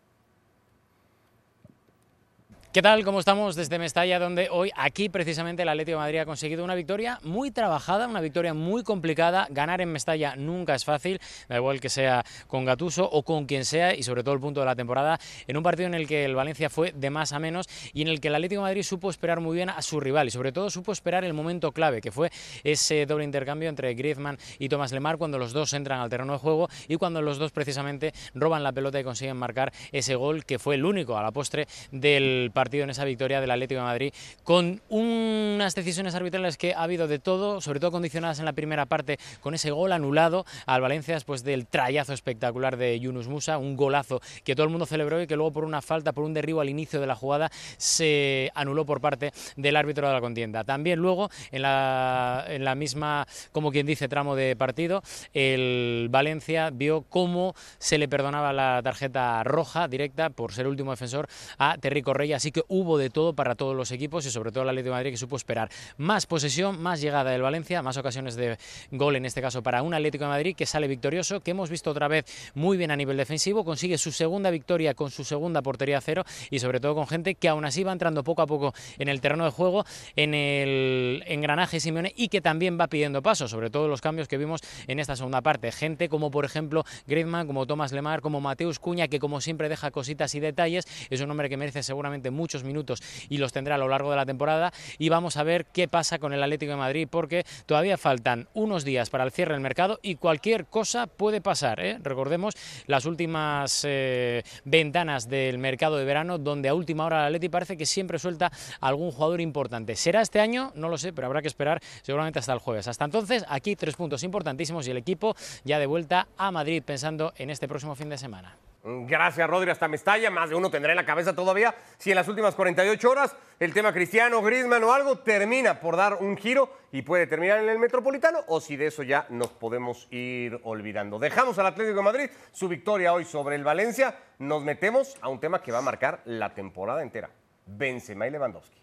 ¿Qué 2.78 2.84
tal? 2.84 3.04
¿Cómo 3.04 3.18
estamos 3.20 3.56
desde 3.56 3.80
Mestalla, 3.80 4.20
donde 4.20 4.50
hoy 4.52 4.70
aquí 4.76 5.10
precisamente 5.10 5.64
el 5.64 5.70
Atlético 5.70 5.98
de 5.98 6.04
Madrid 6.04 6.20
ha 6.20 6.26
conseguido 6.28 6.64
una 6.64 6.76
victoria 6.76 7.20
muy 7.24 7.50
trabajada, 7.50 8.08
una 8.08 8.22
victoria 8.22 8.54
muy 8.54 8.84
complicada. 8.84 9.48
Ganar 9.50 9.82
en 9.82 9.92
Mestalla 9.92 10.36
nunca 10.36 10.76
es 10.76 10.86
fácil, 10.86 11.20
da 11.50 11.56
igual 11.56 11.82
que 11.82 11.90
sea 11.90 12.24
con 12.46 12.66
Gatuso 12.66 13.10
o 13.10 13.24
con 13.24 13.48
quien 13.48 13.66
sea 13.66 13.96
y 13.96 14.04
sobre 14.04 14.24
todo 14.24 14.36
el 14.36 14.42
punto 14.42 14.60
de 14.60 14.68
la 14.68 14.76
temporada, 14.76 15.20
en 15.48 15.58
un 15.58 15.64
partido 15.64 15.88
en 15.88 15.96
el 15.96 16.08
que 16.08 16.24
el 16.24 16.36
Valencia 16.36 16.70
fue 16.70 16.92
de 16.92 17.10
más 17.10 17.34
a 17.34 17.40
menos 17.40 17.68
y 17.94 18.04
en 18.04 18.10
el 18.10 18.22
que 18.22 18.28
el 18.28 18.36
Atlético 18.36 18.62
de 18.62 18.68
Madrid 18.68 18.84
supo 18.84 19.10
esperar 19.10 19.40
muy 19.40 19.56
bien 19.56 19.72
a 19.72 19.82
su 19.82 20.00
rival 20.00 20.28
y 20.28 20.30
sobre 20.30 20.52
todo 20.52 20.70
supo 20.70 20.92
esperar 20.92 21.24
el 21.24 21.34
momento 21.34 21.72
clave, 21.72 22.00
que 22.00 22.12
fue 22.12 22.30
ese 22.64 23.08
doble 23.08 23.24
intercambio 23.24 23.70
entre 23.70 23.92
Griezmann 23.96 24.38
y 24.60 24.70
Tomás 24.70 24.92
Lemar 24.92 25.18
cuando 25.18 25.40
los 25.40 25.52
dos 25.52 25.74
entran 25.74 26.00
al 26.00 26.12
terreno 26.12 26.34
de 26.34 26.40
juego 26.40 26.70
y 26.88 26.98
cuando 26.98 27.24
los 27.24 27.40
dos 27.40 27.52
precisamente 27.52 28.14
roban 28.36 28.62
la 28.62 28.72
pelota 28.72 29.00
y 29.00 29.04
consiguen 29.04 29.38
marcar 29.38 29.74
ese 29.92 30.14
gol 30.14 30.46
que 30.46 30.60
fue 30.60 30.76
el 30.76 30.86
único 30.86 31.18
a 31.18 31.24
la 31.24 31.32
postre 31.32 31.66
del 31.92 32.52
partido 32.54 32.67
partido 32.68 32.84
en 32.84 32.90
esa 32.90 33.06
victoria 33.06 33.40
del 33.40 33.50
Atlético 33.50 33.80
de 33.80 33.86
Madrid, 33.86 34.14
con 34.44 34.82
unas 34.90 35.74
decisiones 35.74 36.16
arbitrales 36.16 36.58
que 36.58 36.74
ha 36.74 36.84
habido 36.84 37.08
de 37.08 37.18
todo, 37.18 37.62
sobre 37.62 37.80
todo 37.80 37.92
condicionadas 37.92 38.40
en 38.40 38.46
la 38.46 38.52
primera 38.52 38.86
parte 38.86 39.20
con 39.40 39.54
ese 39.54 39.72
gol 39.72 39.94
anulado 39.94 40.46
al 40.66 40.82
Valencia 40.82 41.14
después 41.14 41.46
del 41.46 41.66
trayazo 41.66 42.12
espectacular 42.12 42.76
de 42.76 43.00
Yunus 43.00 43.30
Musa, 43.30 43.58
un 43.58 43.78
golazo 43.78 44.20
que 44.44 44.54
todo 44.54 44.66
el 44.66 44.70
mundo 44.70 44.86
celebró 44.86 45.22
y 45.22 45.28
que 45.28 45.38
luego 45.38 45.54
por 45.54 45.64
una 45.64 45.82
falta, 45.82 46.12
por 46.12 46.26
un 46.26 46.34
derribo 46.34 46.60
al 46.60 46.68
inicio 46.68 47.00
de 47.00 47.08
la 47.08 47.16
jugada, 47.16 47.50
se 47.78 48.52
anuló 48.54 48.86
por 48.86 49.00
parte 49.00 49.32
del 49.56 49.78
árbitro 49.78 50.06
de 50.06 50.14
la 50.14 50.20
contienda. 50.20 50.66
También 50.66 51.00
luego, 51.00 51.30
en 51.54 51.62
la, 51.62 52.76
misma, 52.76 53.26
como 53.54 53.72
quien 53.72 53.86
dice, 53.86 54.10
tramo 54.10 54.36
de 54.36 54.58
partido, 54.58 55.02
el 55.34 56.10
Valencia 56.12 56.70
vio 56.70 57.06
cómo 57.08 57.56
se 57.80 57.98
le 57.98 58.10
perdonaba 58.10 58.52
la 58.52 58.82
tarjeta 58.84 59.42
roja 59.46 59.88
directa 59.88 60.30
por 60.32 60.52
ser 60.52 60.68
último 60.68 60.92
defensor 60.92 61.30
a 61.58 61.78
Terry 61.78 62.02
Correia, 62.02 62.42
así 62.48 62.54
que 62.54 62.64
hubo 62.70 62.98
de 62.98 63.10
todo 63.10 63.34
para 63.34 63.56
todos 63.56 63.76
los 63.76 63.92
equipos 63.92 64.26
y 64.26 64.32
sobre 64.32 64.54
todo 64.54 64.64
la 64.64 64.72
Ley 64.72 64.82
de 64.82 64.90
Madrid 64.90 65.12
que 65.12 65.18
supo 65.18 65.36
esperar 65.36 65.70
más 65.98 66.26
posesión, 66.26 66.82
más 66.82 67.02
llegada 67.02 67.32
del 67.32 67.42
Valencia, 67.42 67.82
más 67.82 67.98
ocasiones 67.98 68.38
de 68.38 68.58
gol 68.92 69.18
en 69.18 69.26
este 69.26 69.42
caso 69.42 69.62
para 69.62 69.82
un 69.82 69.94
Atlético 69.94 70.24
de 70.24 70.30
Madrid 70.30 70.56
que 70.56 70.66
sale 70.66 70.88
victorioso, 70.88 71.42
que 71.42 71.52
hemos 71.52 71.70
visto 71.70 71.92
otra 71.92 72.08
vez 72.08 72.24
muy 72.56 72.78
bien 72.78 72.90
a 72.90 72.96
nivel 72.96 73.18
defensivo, 73.18 73.66
consigue 73.66 73.98
su 73.98 74.14
segunda 74.14 74.50
victoria 74.50 74.94
con 74.94 75.12
su 75.12 75.26
segunda 75.26 75.62
portería 75.62 76.00
cero 76.00 76.24
y 76.50 76.60
sobre 76.60 76.80
todo 76.80 76.96
con 76.96 77.06
gente 77.06 77.36
que 77.36 77.50
aún 77.50 77.66
así 77.66 77.84
va 77.84 77.92
entrando 77.92 78.24
poco 78.24 78.44
a 78.44 78.48
poco 78.48 78.74
en 78.98 79.10
el 79.10 79.20
terreno 79.20 79.44
de 79.44 79.52
juego, 79.52 79.84
en 80.16 80.34
el 80.34 81.26
engranaje 81.28 81.82
Simeone 81.82 82.14
y 82.16 82.30
que 82.30 82.40
también 82.40 82.80
va 82.80 82.88
pidiendo 82.88 83.22
paso, 83.22 83.50
sobre 83.50 83.70
todo 83.70 83.90
los 83.90 84.00
cambios 84.00 84.30
que 84.30 84.38
vimos 84.38 84.62
en 84.88 85.02
esta 85.02 85.18
segunda 85.18 85.42
parte. 85.42 85.74
Gente 85.74 86.08
como 86.08 86.32
por 86.32 86.46
ejemplo 86.46 86.86
Griezmann, 87.08 87.46
como 87.46 87.66
Tomás 87.66 87.92
Lemar, 87.92 88.22
como 88.22 88.40
Mateus 88.40 88.80
Cuña, 88.80 89.10
que 89.10 89.20
como 89.20 89.42
siempre 89.42 89.68
deja 89.68 89.92
cositas 89.92 90.34
y 90.34 90.40
detalles, 90.40 90.86
es 91.10 91.20
un 91.20 91.30
hombre 91.30 91.50
que 91.50 91.58
merece 91.58 91.84
seguramente 91.84 92.32
muchos 92.38 92.64
minutos 92.64 93.04
y 93.28 93.38
los 93.38 93.52
tendrá 93.52 93.76
a 93.76 93.78
lo 93.78 93.90
largo 93.90 94.12
de 94.12 94.16
la 94.16 94.26
temporada. 94.26 94.72
Y 94.98 95.10
vamos 95.10 95.36
a 95.36 95.44
ver 95.44 95.66
qué 95.66 95.88
pasa 95.88 96.20
con 96.20 96.34
el 96.34 96.42
Atlético 96.42 96.72
de 96.72 96.78
Madrid, 96.78 97.08
porque 97.10 97.46
todavía 97.66 97.98
faltan 97.98 98.48
unos 98.54 98.86
días 98.86 99.10
para 99.10 99.24
el 99.24 99.32
cierre 99.32 99.54
del 99.54 99.62
mercado 99.62 100.00
y 100.02 100.16
cualquier 100.16 100.66
cosa 100.66 101.08
puede 101.08 101.42
pasar. 101.42 101.80
¿eh? 101.80 101.98
Recordemos 102.02 102.54
las 102.86 103.06
últimas 103.06 103.82
eh, 103.84 104.44
ventanas 104.64 105.28
del 105.28 105.58
mercado 105.58 105.98
de 105.98 106.06
verano, 106.06 106.38
donde 106.38 106.70
a 106.70 106.74
última 106.74 107.06
hora 107.06 107.22
el 107.22 107.26
Atleti 107.36 107.50
parece 107.50 107.78
que 107.78 107.86
siempre 107.86 108.20
suelta 108.20 108.52
algún 108.80 109.12
jugador 109.12 109.42
importante. 109.42 109.96
¿Será 109.96 110.22
este 110.22 110.40
año? 110.40 110.72
No 110.76 110.90
lo 110.90 110.98
sé, 110.98 111.14
pero 111.14 111.28
habrá 111.28 111.42
que 111.42 111.48
esperar 111.48 111.82
seguramente 112.02 112.40
hasta 112.40 112.54
el 112.54 112.60
jueves. 112.60 112.88
Hasta 112.88 113.06
entonces, 113.06 113.44
aquí 113.50 113.76
tres 113.76 113.96
puntos 113.96 114.24
importantísimos 114.24 114.88
y 114.88 114.92
el 114.92 114.98
equipo 114.98 115.36
ya 115.64 115.80
de 115.80 115.86
vuelta 115.86 116.28
a 116.38 116.52
Madrid 116.52 116.84
pensando 116.84 117.34
en 117.38 117.50
este 117.50 117.68
próximo 117.68 117.96
fin 117.96 118.10
de 118.10 118.18
semana. 118.18 118.67
Gracias, 118.84 119.50
Rodri. 119.50 119.70
Hasta 119.70 119.88
Mestalla. 119.88 120.30
Más 120.30 120.50
de 120.50 120.56
uno 120.56 120.70
tendrá 120.70 120.92
en 120.92 120.96
la 120.96 121.06
cabeza 121.06 121.36
todavía 121.36 121.76
si 121.98 122.12
en 122.12 122.16
las 122.16 122.28
últimas 122.28 122.56
48 122.56 123.10
horas 123.10 123.36
el 123.60 123.74
tema 123.74 123.92
Cristiano, 123.92 124.42
Griezmann 124.42 124.84
o 124.84 124.94
algo 124.94 125.20
termina 125.20 125.80
por 125.80 125.98
dar 125.98 126.16
un 126.16 126.38
giro 126.38 126.72
y 126.92 127.02
puede 127.02 127.28
terminar 127.28 127.60
en 127.60 127.70
el 127.70 127.80
Metropolitano 127.80 128.40
o 128.48 128.62
si 128.62 128.78
de 128.78 128.88
eso 128.88 129.04
ya 129.04 129.26
nos 129.30 129.50
podemos 129.50 130.08
ir 130.12 130.60
olvidando. 130.64 131.20
Dejamos 131.20 131.58
al 131.60 131.66
Atlético 131.66 131.98
de 131.98 132.04
Madrid 132.04 132.30
su 132.52 132.68
victoria 132.68 133.14
hoy 133.14 133.26
sobre 133.26 133.56
el 133.56 133.64
Valencia. 133.64 134.16
Nos 134.40 134.64
metemos 134.64 135.18
a 135.22 135.28
un 135.28 135.40
tema 135.40 135.62
que 135.62 135.72
va 135.72 135.80
a 135.80 135.82
marcar 135.82 136.22
la 136.26 136.54
temporada 136.54 137.02
entera. 137.02 137.30
Benzema 137.66 138.28
y 138.28 138.32
Lewandowski. 138.32 138.78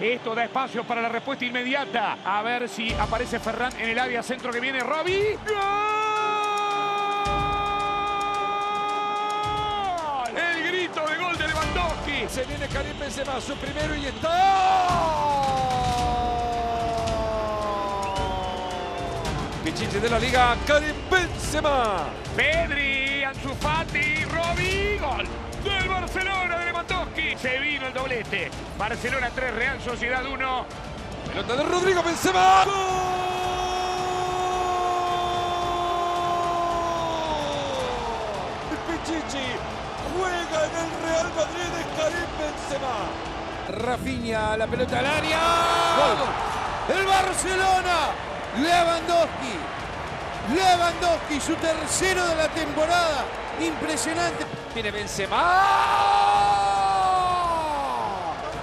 Esto 0.00 0.32
da 0.32 0.44
espacio 0.44 0.84
para 0.84 1.02
la 1.02 1.08
respuesta 1.08 1.44
inmediata. 1.44 2.18
A 2.24 2.40
ver 2.42 2.68
si 2.68 2.92
aparece 2.92 3.40
Ferran 3.40 3.72
en 3.80 3.90
el 3.90 3.98
área 3.98 4.22
centro 4.22 4.52
que 4.52 4.60
viene 4.60 4.78
Robbie. 4.80 5.36
¡Gol! 5.44 5.56
El 10.36 10.68
grito 10.68 11.04
de 11.04 11.16
gol 11.16 11.36
de 11.36 11.48
Lewandowski. 11.48 12.28
Se 12.28 12.44
viene 12.44 12.68
Karim 12.68 12.96
Benzema, 12.96 13.40
su 13.40 13.56
primero 13.56 13.96
y 13.96 14.06
está. 14.06 14.88
Pichichi 19.64 19.98
de 19.98 20.08
la 20.10 20.18
liga, 20.20 20.56
Karim 20.64 20.94
Benzema. 21.10 22.04
Pedri, 22.36 23.24
Ansu 23.24 23.52
Fati, 23.56 24.24
Robbie, 24.26 24.98
gol 24.98 25.47
del 25.64 25.88
Barcelona 25.88 26.58
de 26.58 26.64
Lewandowski. 26.66 27.36
Se 27.36 27.58
vino 27.58 27.86
el 27.86 27.94
doblete. 27.94 28.50
Barcelona 28.78 29.30
3, 29.34 29.54
Real 29.54 29.80
Sociedad 29.80 30.24
1. 30.24 30.66
Pelota 31.28 31.56
de 31.56 31.62
Rodrigo 31.64 32.02
Benzema. 32.02 32.64
¡Gol! 32.64 32.74
Pichichi 38.86 39.46
juega 40.16 40.64
en 40.64 40.72
el 40.76 40.90
Real 41.02 41.28
Madrid 41.36 41.68
de 41.76 41.82
Karim 41.96 42.30
Benzema. 42.38 42.96
Rafinha, 43.84 44.56
la 44.56 44.66
pelota 44.66 44.98
al 44.98 45.06
área. 45.06 45.40
¡Gol! 45.96 46.96
El 46.98 47.06
Barcelona. 47.06 47.96
Lewandowski. 48.56 49.54
Lewandowski, 50.54 51.40
su 51.40 51.54
tercero 51.56 52.26
de 52.26 52.36
la 52.36 52.48
temporada. 52.48 53.24
Impresionante. 53.60 54.57
Viene 54.80 54.92
Benzema. 54.92 55.42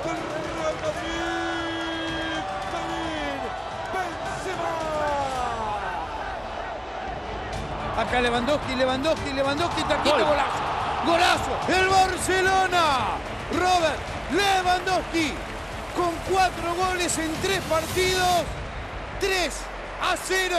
El 0.06 0.16
Real 0.56 0.76
Madrid. 0.82 2.40
Karim 2.72 3.36
Benzema. 3.92 4.72
Acá 8.02 8.22
Lewandowski, 8.22 8.76
Lewandowski, 8.76 9.34
Lewandowski, 9.34 9.84
taquito, 9.84 10.16
Gol. 10.16 10.24
golazo. 10.24 10.62
Golazo. 11.06 11.52
El 11.68 11.90
Barcelona. 11.90 13.18
Robert 13.52 14.00
Lewandowski 14.32 15.34
con 15.98 16.16
cuatro 16.32 16.76
goles 16.76 17.18
en 17.18 17.34
tres 17.42 17.60
partidos. 17.64 18.46
3 19.20 19.54
a 20.02 20.16
0. 20.16 20.56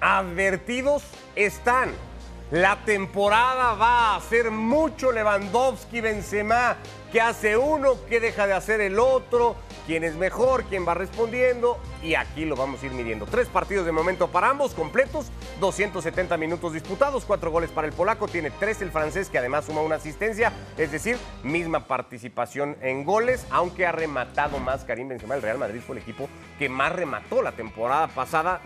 advertidos 0.00 1.02
están. 1.34 2.07
La 2.50 2.82
temporada 2.82 3.74
va 3.74 4.16
a 4.16 4.20
ser 4.22 4.50
mucho 4.50 5.12
Lewandowski, 5.12 6.00
Benzema, 6.00 6.78
que 7.12 7.20
hace 7.20 7.58
uno, 7.58 7.96
que 8.08 8.20
deja 8.20 8.46
de 8.46 8.54
hacer 8.54 8.80
el 8.80 8.98
otro, 8.98 9.54
quién 9.86 10.04
es 10.04 10.14
mejor, 10.16 10.64
quién 10.64 10.86
va 10.86 10.94
respondiendo 10.94 11.78
y 12.02 12.14
aquí 12.14 12.44
lo 12.44 12.56
vamos 12.56 12.82
a 12.82 12.86
ir 12.86 12.92
midiendo. 12.92 13.26
Tres 13.26 13.48
partidos 13.48 13.86
de 13.86 13.92
momento 13.92 14.28
para 14.28 14.50
ambos 14.50 14.74
completos, 14.74 15.30
270 15.60 16.36
minutos 16.36 16.74
disputados, 16.74 17.24
cuatro 17.24 17.50
goles 17.50 17.70
para 17.70 17.86
el 17.86 17.92
polaco, 17.92 18.28
tiene 18.28 18.50
tres 18.50 18.82
el 18.82 18.90
francés 18.90 19.30
que 19.30 19.38
además 19.38 19.64
suma 19.64 19.80
una 19.80 19.96
asistencia, 19.96 20.52
es 20.76 20.92
decir, 20.92 21.16
misma 21.42 21.86
participación 21.86 22.76
en 22.82 23.04
goles, 23.04 23.46
aunque 23.50 23.86
ha 23.86 23.92
rematado 23.92 24.58
más 24.58 24.84
Karim 24.84 25.08
Benzema. 25.08 25.34
El 25.34 25.42
Real 25.42 25.58
Madrid 25.58 25.80
fue 25.84 25.96
el 25.96 26.02
equipo 26.02 26.28
que 26.58 26.68
más 26.68 26.92
remató 26.92 27.42
la 27.42 27.52
temporada 27.52 28.08
pasada, 28.08 28.60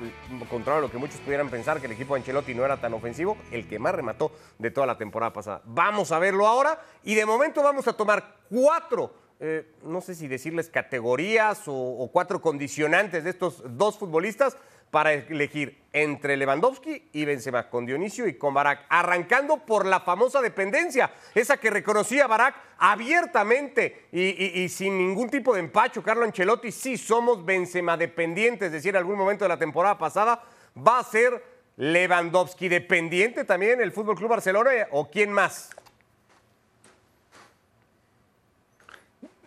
contrario 0.50 0.78
a 0.78 0.82
lo 0.82 0.90
que 0.90 0.98
muchos 0.98 1.20
pudieran 1.20 1.48
pensar 1.48 1.80
que 1.80 1.86
el 1.86 1.92
equipo 1.92 2.14
Ancelotti 2.14 2.54
no 2.54 2.64
era 2.64 2.78
tan 2.78 2.94
ofensivo, 2.94 3.36
el 3.50 3.66
que 3.72 3.78
más 3.78 3.94
remató 3.94 4.32
de 4.58 4.70
toda 4.70 4.86
la 4.86 4.98
temporada 4.98 5.32
pasada. 5.32 5.62
Vamos 5.64 6.12
a 6.12 6.18
verlo 6.18 6.46
ahora 6.46 6.78
y 7.04 7.14
de 7.14 7.24
momento 7.24 7.62
vamos 7.62 7.88
a 7.88 7.94
tomar 7.94 8.36
cuatro 8.50 9.22
eh, 9.44 9.66
no 9.82 10.00
sé 10.00 10.14
si 10.14 10.28
decirles 10.28 10.68
categorías 10.68 11.62
o, 11.66 12.08
cuatro 12.12 12.40
condicionantes 12.40 13.24
de 13.24 13.30
estos 13.30 13.60
dos 13.76 13.98
futbolistas 13.98 14.56
para 14.92 15.14
elegir 15.14 15.82
entre 15.92 16.36
Lewandowski 16.36 17.08
y 17.12 17.24
Benzema, 17.24 17.68
con 17.68 17.84
Dionisio 17.84 18.28
y 18.28 18.34
con 18.34 18.54
Barak, 18.54 18.86
arrancando 18.88 19.56
por 19.56 19.84
la 19.84 19.98
famosa 19.98 20.40
dependencia, 20.40 21.10
esa 21.34 21.56
que 21.56 21.70
reconocía 21.70 22.28
Barak 22.28 22.54
abiertamente 22.78 24.06
y 24.12 24.68
sin 24.68 24.96
ningún 24.96 25.28
tipo 25.28 25.54
de 25.54 25.60
empacho. 25.60 26.04
Carlo 26.04 26.22
Ancelotti, 26.22 26.70
sí 26.70 26.96
somos 26.96 27.44
Benzema 27.44 27.96
dependientes, 27.96 28.66
es 28.66 28.72
decir, 28.72 28.90
en 28.90 28.98
algún 28.98 29.16
momento 29.16 29.44
de 29.44 29.48
la 29.48 29.58
temporada 29.58 29.98
pasada 29.98 30.40
va 30.76 31.00
a 31.00 31.04
ser 31.04 31.51
Lewandowski 31.76 32.68
dependiente 32.68 33.44
también 33.44 33.80
el 33.80 33.92
Fútbol 33.92 34.16
Club 34.16 34.30
Barcelona 34.30 34.70
o 34.90 35.08
quién 35.10 35.32
más. 35.32 35.70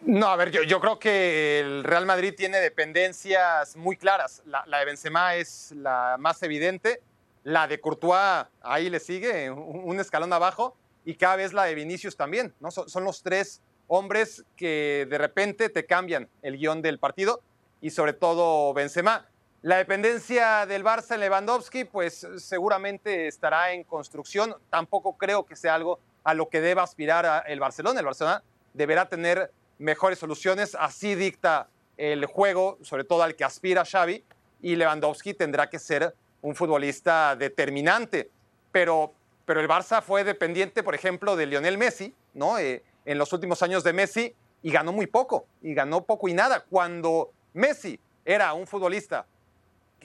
No, 0.02 0.28
a 0.28 0.36
ver, 0.36 0.52
yo, 0.52 0.62
yo 0.62 0.80
creo 0.80 1.00
que 1.00 1.60
el 1.60 1.84
Real 1.84 2.06
Madrid 2.06 2.36
tiene 2.38 2.60
dependencias 2.60 3.76
muy 3.76 3.98
claras. 3.98 4.44
La, 4.46 4.64
de 4.78 4.86
Benzema 4.86 5.36
es 5.36 5.72
la 5.72 6.18
más 6.20 6.44
evidente. 6.44 7.02
La 7.44 7.68
de 7.68 7.80
Courtois 7.80 8.46
ahí 8.62 8.90
le 8.92 9.00
sigue, 9.00 9.50
un, 9.50 9.82
un 9.84 10.00
escalón 10.00 10.32
abajo. 10.32 10.78
Y 11.06 11.16
cada 11.16 11.38
vez 11.38 11.54
la 11.54 11.64
de 11.64 11.74
Vinicius 11.74 12.16
también. 12.16 12.54
¿no? 12.60 12.70
Son, 12.70 12.88
son 12.88 13.04
los 13.04 13.24
tres 13.24 13.62
hombres 13.88 14.44
que 14.56 15.08
de 15.10 15.18
repente 15.18 15.70
te 15.70 15.88
cambian 15.88 16.30
el 16.44 16.58
guion 16.58 16.84
del 16.84 17.00
partido. 17.00 17.42
Y 17.82 17.90
sobre 17.90 18.14
todo 18.14 18.76
Benzema. 18.76 19.28
La 19.66 19.78
dependencia 19.78 20.68
del 20.68 20.84
Barça 20.84 21.16
en 21.16 21.22
Lewandowski, 21.22 21.86
pues 21.86 22.28
seguramente 22.38 23.26
estará 23.26 23.72
en 23.72 23.84
construcción. 23.84 24.56
Tampoco 24.70 25.18
creo 25.18 25.44
que 25.48 25.56
sea 25.56 25.74
algo 25.74 25.98
a 26.24 26.36
lo 26.36 26.50
que 26.50 26.62
deba 26.62 26.84
aspirar 26.84 27.44
el 27.48 27.60
Barcelona. 27.60 28.00
El 28.00 28.06
Barcelona 28.06 28.44
deberá 28.76 29.10
tener 29.10 29.52
mejores 29.80 30.20
soluciones. 30.20 30.78
Así 30.80 31.16
dicta 31.16 31.68
el 31.98 32.28
juego, 32.28 32.78
sobre 32.84 33.06
todo 33.06 33.24
al 33.24 33.36
que 33.36 33.44
aspira 33.44 33.86
Xavi. 33.86 34.24
Y 34.62 34.76
Lewandowski 34.76 35.34
tendrá 35.34 35.68
que 35.68 35.80
ser 35.80 36.14
un 36.44 36.54
futbolista 36.54 37.36
determinante. 37.36 38.30
Pero, 38.72 39.14
pero 39.48 39.62
el 39.62 39.68
Barça 39.68 40.04
fue 40.04 40.24
dependiente, 40.24 40.84
por 40.84 40.94
ejemplo, 40.94 41.36
de 41.36 41.48
Lionel 41.48 41.80
Messi, 41.80 42.14
¿no? 42.36 42.60
Eh, 42.60 42.84
en 43.04 43.18
los 43.18 43.34
últimos 43.34 43.64
años 43.64 43.84
de 43.84 43.94
Messi 43.94 44.36
y 44.62 44.70
ganó 44.70 44.92
muy 44.92 45.08
poco. 45.08 45.48
Y 45.64 45.74
ganó 45.74 46.04
poco 46.04 46.28
y 46.28 46.36
nada. 46.36 46.64
Cuando 46.70 47.32
Messi 47.54 48.00
era 48.24 48.54
un 48.54 48.68
futbolista 48.68 49.26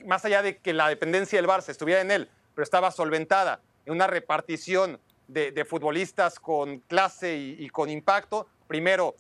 más 0.07 0.25
allá 0.25 0.43
de 0.43 0.59
que 0.59 0.73
la 0.73 0.89
dependencia 0.89 1.39
del 1.39 1.49
Barça 1.49 1.69
estuviera 1.71 2.01
en 2.01 2.11
él, 2.11 2.29
pero 2.55 2.63
estaba 2.63 2.91
solventada 2.91 3.61
en 3.87 3.93
una 3.93 4.07
repartición 4.07 5.01
de, 5.29 5.53
de 5.53 5.65
futbolistas 5.65 6.39
con 6.41 6.81
clase 6.81 7.37
y, 7.37 7.57
y 7.59 7.69
con 7.71 7.89
impacto. 7.89 8.47
Primero, 8.67 9.15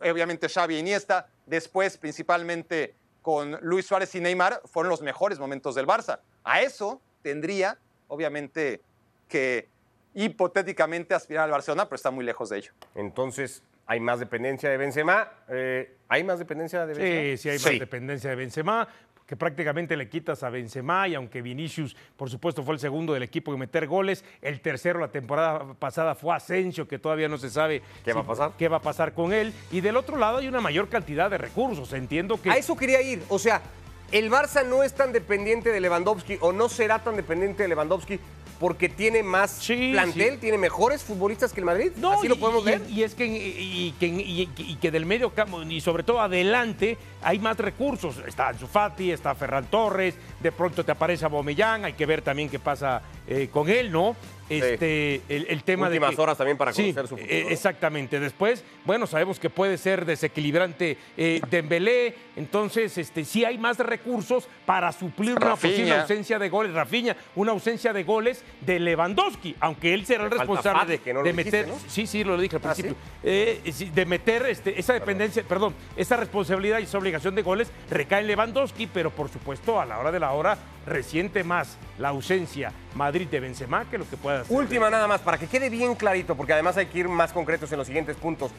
obviamente, 0.00 0.48
Xavi 0.48 0.76
e 0.76 0.78
Iniesta, 0.78 1.28
después, 1.46 1.96
principalmente, 1.96 2.94
con 3.22 3.58
Luis 3.62 3.86
Suárez 3.86 4.14
y 4.14 4.20
Neymar, 4.20 4.60
fueron 4.64 4.90
los 4.90 5.00
mejores 5.00 5.38
momentos 5.38 5.74
del 5.74 5.86
Barça. 5.86 6.20
A 6.42 6.62
eso 6.62 7.00
tendría, 7.22 7.78
obviamente, 8.08 8.80
que 9.28 9.68
hipotéticamente 10.14 11.14
aspirar 11.14 11.44
al 11.44 11.50
Barcelona, 11.52 11.86
pero 11.86 11.96
está 11.96 12.10
muy 12.10 12.24
lejos 12.24 12.50
de 12.50 12.58
ello. 12.58 12.72
Entonces, 12.94 13.62
hay 13.86 14.00
más 14.00 14.18
dependencia 14.20 14.68
de 14.70 14.76
Benzema. 14.76 15.30
Eh, 15.48 15.96
¿Hay 16.08 16.24
más 16.24 16.38
dependencia 16.38 16.84
de 16.84 16.94
Benzema? 16.94 17.22
Sí, 17.22 17.36
sí 17.36 17.48
hay 17.48 17.58
más 17.58 17.80
dependencia 17.80 18.30
de 18.30 18.36
Benzema, 18.36 18.88
que 19.26 19.36
prácticamente 19.36 19.96
le 19.96 20.08
quitas 20.08 20.42
a 20.42 20.50
Benzema 20.50 21.08
y 21.08 21.14
aunque 21.14 21.42
Vinicius, 21.42 21.96
por 22.16 22.30
supuesto, 22.30 22.62
fue 22.62 22.74
el 22.74 22.80
segundo 22.80 23.12
del 23.12 23.22
equipo 23.22 23.52
en 23.52 23.60
meter 23.60 23.86
goles, 23.86 24.24
el 24.40 24.60
tercero 24.60 25.00
la 25.00 25.08
temporada 25.08 25.74
pasada 25.74 26.14
fue 26.14 26.34
Asensio, 26.34 26.86
que 26.86 26.98
todavía 26.98 27.28
no 27.28 27.38
se 27.38 27.50
sabe 27.50 27.82
¿Qué 28.04 28.12
va 28.12 28.20
a 28.20 28.26
pasar? 28.26 28.52
qué 28.58 28.68
va 28.68 28.78
a 28.78 28.82
pasar 28.82 29.14
con 29.14 29.32
él. 29.32 29.52
Y 29.70 29.80
del 29.80 29.96
otro 29.96 30.16
lado 30.16 30.38
hay 30.38 30.48
una 30.48 30.60
mayor 30.60 30.88
cantidad 30.88 31.30
de 31.30 31.38
recursos. 31.38 31.92
Entiendo 31.92 32.40
que 32.40 32.50
A 32.50 32.56
eso 32.56 32.76
quería 32.76 33.00
ir. 33.00 33.22
O 33.28 33.38
sea, 33.38 33.62
el 34.10 34.30
Barça 34.30 34.66
no 34.66 34.82
es 34.82 34.92
tan 34.92 35.12
dependiente 35.12 35.70
de 35.70 35.80
Lewandowski 35.80 36.38
o 36.40 36.52
no 36.52 36.68
será 36.68 36.98
tan 36.98 37.16
dependiente 37.16 37.62
de 37.62 37.68
Lewandowski 37.70 38.20
porque 38.62 38.88
tiene 38.88 39.24
más 39.24 39.50
Sí, 39.50 39.90
plantel, 39.92 40.34
sí. 40.34 40.38
tiene 40.40 40.56
mejores 40.56 41.02
futbolistas 41.02 41.52
que 41.52 41.58
el 41.58 41.66
Madrid. 41.66 41.90
No, 41.96 42.12
Así 42.12 42.26
y- 42.26 42.28
lo 42.28 42.36
podemos 42.36 42.62
y- 42.62 42.66
ver. 42.66 42.80
Y 42.88 43.02
es 43.02 43.16
que, 43.16 43.26
y, 43.26 43.88
y 43.88 43.94
que, 43.98 44.06
y- 44.06 44.48
y 44.56 44.76
que 44.76 44.90
del 44.92 45.04
medio 45.04 45.30
campo, 45.30 45.60
y 45.64 45.80
sobre 45.80 46.04
todo 46.04 46.20
adelante, 46.20 46.96
hay 47.22 47.40
más 47.40 47.56
recursos. 47.58 48.16
Está 48.24 48.48
Ansu 48.50 48.68
Fati, 48.68 49.10
está 49.10 49.34
Ferran 49.34 49.66
Torres, 49.66 50.14
de 50.38 50.52
pronto 50.52 50.84
te 50.84 50.92
aparece 50.92 51.24
Abomellán, 51.24 51.84
hay 51.84 51.94
que 51.94 52.06
ver 52.06 52.22
también 52.22 52.48
qué 52.48 52.60
pasa 52.60 53.02
eh, 53.26 53.48
con 53.50 53.68
él, 53.68 53.90
¿no? 53.92 54.16
Este, 54.48 55.22
el, 55.30 55.46
el 55.48 55.62
tema 55.62 55.86
Últimas 55.86 56.10
de 56.10 56.16
que- 56.16 56.22
horas 56.22 56.36
también 56.36 56.58
para 56.58 56.74
Sí, 56.74 56.82
conocer 56.92 57.08
su 57.08 57.16
futuro, 57.16 57.32
eh. 57.32 57.46
Exactamente. 57.52 58.20
Después, 58.20 58.62
bueno, 58.84 59.06
sabemos 59.06 59.38
que 59.38 59.48
puede 59.48 59.78
ser 59.78 60.04
desequilibrante 60.04 60.98
eh, 61.16 61.40
Dembélé, 61.48 62.14
entonces 62.36 62.98
este, 62.98 63.24
sí 63.24 63.46
hay 63.46 63.56
más 63.56 63.78
recursos 63.78 64.46
para 64.66 64.92
suplir 64.92 65.36
una 65.36 65.56
posible 65.56 65.92
ausencia 65.96 66.38
de 66.38 66.50
goles. 66.50 66.74
Rafinha, 66.74 67.16
una 67.34 67.52
ausencia 67.52 67.94
de 67.94 68.02
goles 68.04 68.44
de 68.60 68.78
Lewandowski, 68.80 69.56
aunque 69.60 69.94
él 69.94 70.04
será 70.04 70.24
el 70.24 70.30
responsable 70.30 70.98
que 70.98 71.14
no 71.14 71.20
lo 71.20 71.24
de 71.26 71.32
dijiste, 71.32 71.58
meter. 71.62 71.72
¿no? 71.72 71.78
Sí, 71.88 72.06
sí, 72.06 72.22
lo 72.22 72.38
dije 72.38 72.56
al 72.56 72.62
Ah, 72.62 72.74
principio. 72.74 72.96
Eh, 73.22 73.60
sí, 73.72 73.90
de 73.94 74.04
meter 74.04 74.44
este, 74.46 74.78
esa 74.78 74.92
dependencia, 74.92 75.42
perdón, 75.44 75.72
esa 75.96 76.16
responsabilidad 76.16 76.78
y 76.80 76.82
esa 76.82 76.98
obligación 76.98 77.34
de 77.34 77.40
goles 77.42 77.70
recae 77.88 78.20
en 78.20 78.26
Lewandowski, 78.26 78.86
pero 78.86 79.10
por 79.10 79.30
supuesto 79.30 79.80
a 79.80 79.86
la 79.86 79.98
hora 79.98 80.12
de 80.12 80.20
la 80.20 80.32
hora 80.32 80.58
resiente 80.84 81.44
más 81.44 81.78
la 81.98 82.08
ausencia 82.08 82.72
Madrid 82.96 83.11
de 83.12 83.40
Benzema 83.40 83.84
que 83.90 83.98
lo 83.98 84.08
que 84.08 84.16
pueda. 84.16 84.44
Última 84.48 84.88
nada 84.88 85.06
más, 85.06 85.20
para 85.20 85.38
que 85.38 85.46
quede 85.46 85.68
bien 85.68 85.94
clarito, 85.94 86.34
porque 86.34 86.54
además 86.54 86.76
hay 86.76 86.86
que 86.86 87.00
ir 87.00 87.08
más 87.08 87.32
concretos 87.32 87.70
en 87.72 87.78
los 87.78 87.86
siguientes 87.86 88.16
puntos. 88.16 88.50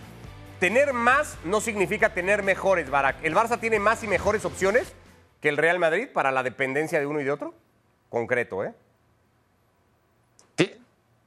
Tener 0.60 0.94
más 0.94 1.38
no 1.44 1.60
significa 1.60 2.14
tener 2.14 2.44
mejores, 2.44 2.90
Barak. 2.90 3.18
¿El 3.24 3.36
Barça 3.36 3.60
tiene 3.60 3.80
más 3.80 4.04
y 4.04 4.08
mejores 4.08 4.46
opciones 4.46 4.94
que 5.42 5.50
el 5.50 5.58
Real 5.58 5.80
Madrid 5.80 6.08
para 6.14 6.32
la 6.32 6.44
dependencia 6.44 7.00
de 7.00 7.06
uno 7.08 7.20
y 7.20 7.24
de 7.24 7.32
otro? 7.32 7.54
Concreto, 8.10 8.64
¿eh? 8.64 8.74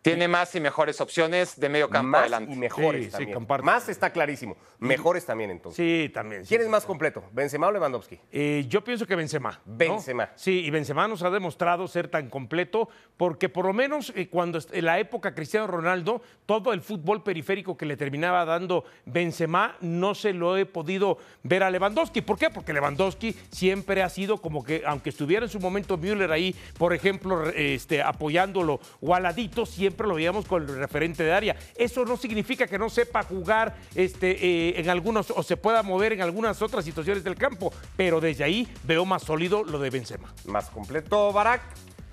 Ti- 0.06 0.10
Tiene 0.12 0.28
más 0.28 0.54
y 0.54 0.60
mejores 0.60 1.00
opciones 1.00 1.58
de 1.58 1.68
medio 1.68 1.88
campo 1.90 2.10
más 2.10 2.20
adelante. 2.22 2.52
y 2.52 2.56
mejores 2.56 3.06
Sí, 3.06 3.26
también. 3.26 3.64
más 3.64 3.88
está 3.88 4.10
clarísimo. 4.10 4.56
Mejores 4.78 5.26
también 5.26 5.50
entonces. 5.50 5.76
Sí, 5.76 6.08
también. 6.14 6.42
sí, 6.44 6.48
¿Quién 6.50 6.60
es 6.60 6.66
sí. 6.66 6.70
más 6.70 6.84
completo? 6.84 7.24
¿Benzema 7.32 7.66
o 7.66 7.72
Lewandowski? 7.72 8.20
Eh, 8.30 8.64
yo 8.68 8.84
pienso 8.84 9.04
que 9.06 9.16
Benzema. 9.16 9.60
¿no? 9.66 9.76
Benzema. 9.76 10.30
Sí, 10.36 10.60
y 10.64 10.70
Benzema 10.70 11.08
nos 11.08 11.22
ha 11.22 11.30
demostrado 11.30 11.88
ser 11.88 12.06
tan 12.08 12.28
completo 12.30 12.88
porque 13.16 13.48
por 13.48 13.64
lo 13.64 13.72
menos 13.72 14.12
eh, 14.14 14.28
cuando 14.28 14.60
en 14.70 14.84
la 14.84 14.98
época 15.00 15.34
Cristiano 15.34 15.66
Ronaldo, 15.66 16.22
todo 16.44 16.72
el 16.72 16.82
fútbol 16.82 17.22
periférico 17.24 17.76
que 17.76 17.86
le 17.86 17.96
terminaba 17.96 18.44
dando 18.44 18.84
Benzema 19.06 19.76
no 19.80 20.14
se 20.14 20.32
lo 20.32 20.56
he 20.56 20.66
podido 20.66 21.18
ver 21.42 21.62
a 21.64 21.70
Lewandowski. 21.70 22.20
¿Por 22.20 22.38
qué? 22.38 22.50
Porque 22.50 22.72
Lewandowski 22.72 23.34
siempre 23.50 24.02
ha 24.02 24.08
sido 24.08 24.40
como 24.40 24.62
que, 24.62 24.82
aunque 24.86 25.10
estuviera 25.10 25.46
en 25.46 25.50
su 25.50 25.58
momento 25.58 25.96
Müller 25.96 26.30
ahí, 26.30 26.54
por 26.78 26.92
ejemplo, 26.92 27.48
este, 27.50 28.02
apoyándolo 28.02 28.78
o 29.00 29.14
al 29.14 29.22
ladito, 29.24 29.64
siempre 29.96 30.08
lo 30.08 30.14
veíamos 30.14 30.44
con 30.44 30.62
el 30.62 30.76
referente 30.76 31.24
de 31.24 31.32
área. 31.32 31.56
Eso 31.74 32.04
no 32.04 32.18
significa 32.18 32.66
que 32.66 32.78
no 32.78 32.90
sepa 32.90 33.22
jugar 33.22 33.74
este, 33.94 34.32
eh, 34.32 34.78
en 34.78 34.90
algunos 34.90 35.30
o 35.30 35.42
se 35.42 35.56
pueda 35.56 35.82
mover 35.82 36.12
en 36.12 36.20
algunas 36.20 36.60
otras 36.60 36.84
situaciones 36.84 37.24
del 37.24 37.34
campo, 37.36 37.72
pero 37.96 38.20
desde 38.20 38.44
ahí 38.44 38.68
veo 38.84 39.06
más 39.06 39.22
sólido 39.22 39.64
lo 39.64 39.78
de 39.78 39.88
Benzema. 39.88 40.34
Más 40.44 40.68
completo, 40.68 41.32
Barak. 41.32 41.62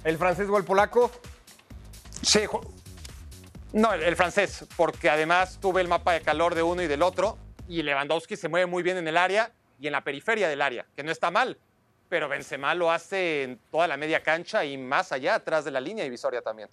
¿El 0.05 0.17
francés 0.17 0.47
o 0.49 0.57
el 0.57 0.63
polaco? 0.63 1.11
Sí, 2.21 2.41
no, 3.73 3.91
el, 3.91 4.03
el 4.03 4.15
francés, 4.15 4.65
porque 4.77 5.09
además 5.09 5.59
tuve 5.59 5.81
el 5.81 5.89
mapa 5.89 6.13
de 6.13 6.21
calor 6.21 6.55
de 6.55 6.63
uno 6.63 6.81
y 6.83 6.87
del 6.87 7.01
otro, 7.01 7.37
y 7.67 7.81
Lewandowski 7.81 8.37
se 8.37 8.47
mueve 8.47 8.65
muy 8.65 8.81
bien 8.81 8.95
en 8.95 9.09
el 9.09 9.17
área 9.17 9.51
y 9.77 9.87
en 9.87 9.93
la 9.93 10.05
periferia 10.05 10.47
del 10.47 10.61
área, 10.61 10.85
que 10.95 11.03
no 11.03 11.11
está 11.11 11.31
mal, 11.31 11.57
pero 12.07 12.29
Benzema 12.29 12.75
lo 12.75 12.91
hace 12.91 13.43
en 13.43 13.59
toda 13.71 13.87
la 13.87 13.97
media 13.97 14.21
cancha 14.21 14.63
y 14.63 14.77
más 14.77 15.11
allá, 15.11 15.35
atrás 15.35 15.65
de 15.65 15.71
la 15.71 15.81
línea 15.81 16.05
divisoria 16.05 16.41
también. 16.41 16.69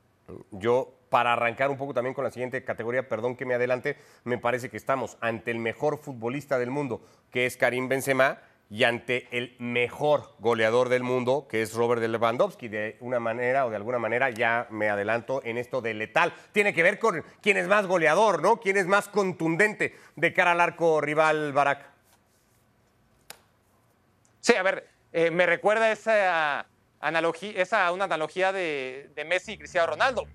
Yo, 0.51 0.95
para 1.09 1.33
arrancar 1.33 1.71
un 1.71 1.77
poco 1.77 1.95
también 1.95 2.15
con 2.15 2.25
la 2.25 2.31
siguiente 2.31 2.65
categoría, 2.65 3.09
perdón 3.09 3.37
que 3.37 3.45
me 3.45 3.55
adelante, 3.55 3.97
me 4.25 4.39
parece 4.39 4.71
que 4.71 4.77
estamos 4.77 5.17
ante 5.21 5.51
el 5.51 5.59
mejor 5.59 5.99
futbolista 5.99 6.59
del 6.59 6.71
mundo, 6.71 7.03
que 7.31 7.47
es 7.47 7.57
Karim 7.57 7.89
Benzema, 7.89 8.39
y 8.71 8.85
ante 8.85 9.27
el 9.33 9.57
mejor 9.59 10.33
goleador 10.39 10.89
del 10.89 11.03
mundo, 11.03 11.49
que 11.51 11.61
es 11.61 11.75
Robert 11.75 12.01
Lewandowski. 12.01 12.69
De 12.69 12.97
una 13.01 13.19
manera 13.19 13.67
o 13.67 13.71
de 13.71 13.77
alguna 13.77 13.99
manera 13.99 14.31
ya 14.31 14.69
me 14.71 14.89
adelanto 14.89 15.43
en 15.45 15.59
esto 15.59 15.81
de 15.81 15.93
letal. 15.93 16.33
Tiene 16.53 16.73
que 16.73 16.85
ver 16.85 17.01
con 17.01 17.25
quién 17.43 17.57
es 17.57 17.67
más 17.67 17.89
goleador, 17.89 18.41
¿no? 18.41 18.61
Quién 18.61 18.77
es 18.77 18.87
más 18.87 19.09
contundente 19.09 19.97
de 20.15 20.33
cara 20.33 20.53
al 20.53 20.61
arco 20.61 21.01
rival 21.01 21.53
Barak. 21.53 21.85
Sí, 24.41 24.55
a 24.55 24.63
ver, 24.63 24.89
eh, 25.13 25.33
me 25.33 25.47
recuerda 25.47 25.91
esa 25.91 26.65
analogía, 27.01 27.53
esa 27.57 27.91
una 27.93 28.05
analogía 28.05 28.53
de, 28.53 29.11
de 29.15 29.25
Messi 29.25 29.53
y 29.53 29.59
Cristiano 29.59 29.87
Ronaldo. 29.89 30.27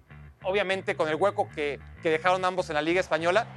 Obviamente 0.44 0.96
con 0.96 1.08
el 1.10 1.16
hueco 1.16 1.50
que, 1.50 1.80
que 2.04 2.10
dejaron 2.10 2.46
ambos 2.46 2.70
en 2.70 2.76
la 2.76 2.82
Liga 2.82 3.00
Española, 3.00 3.48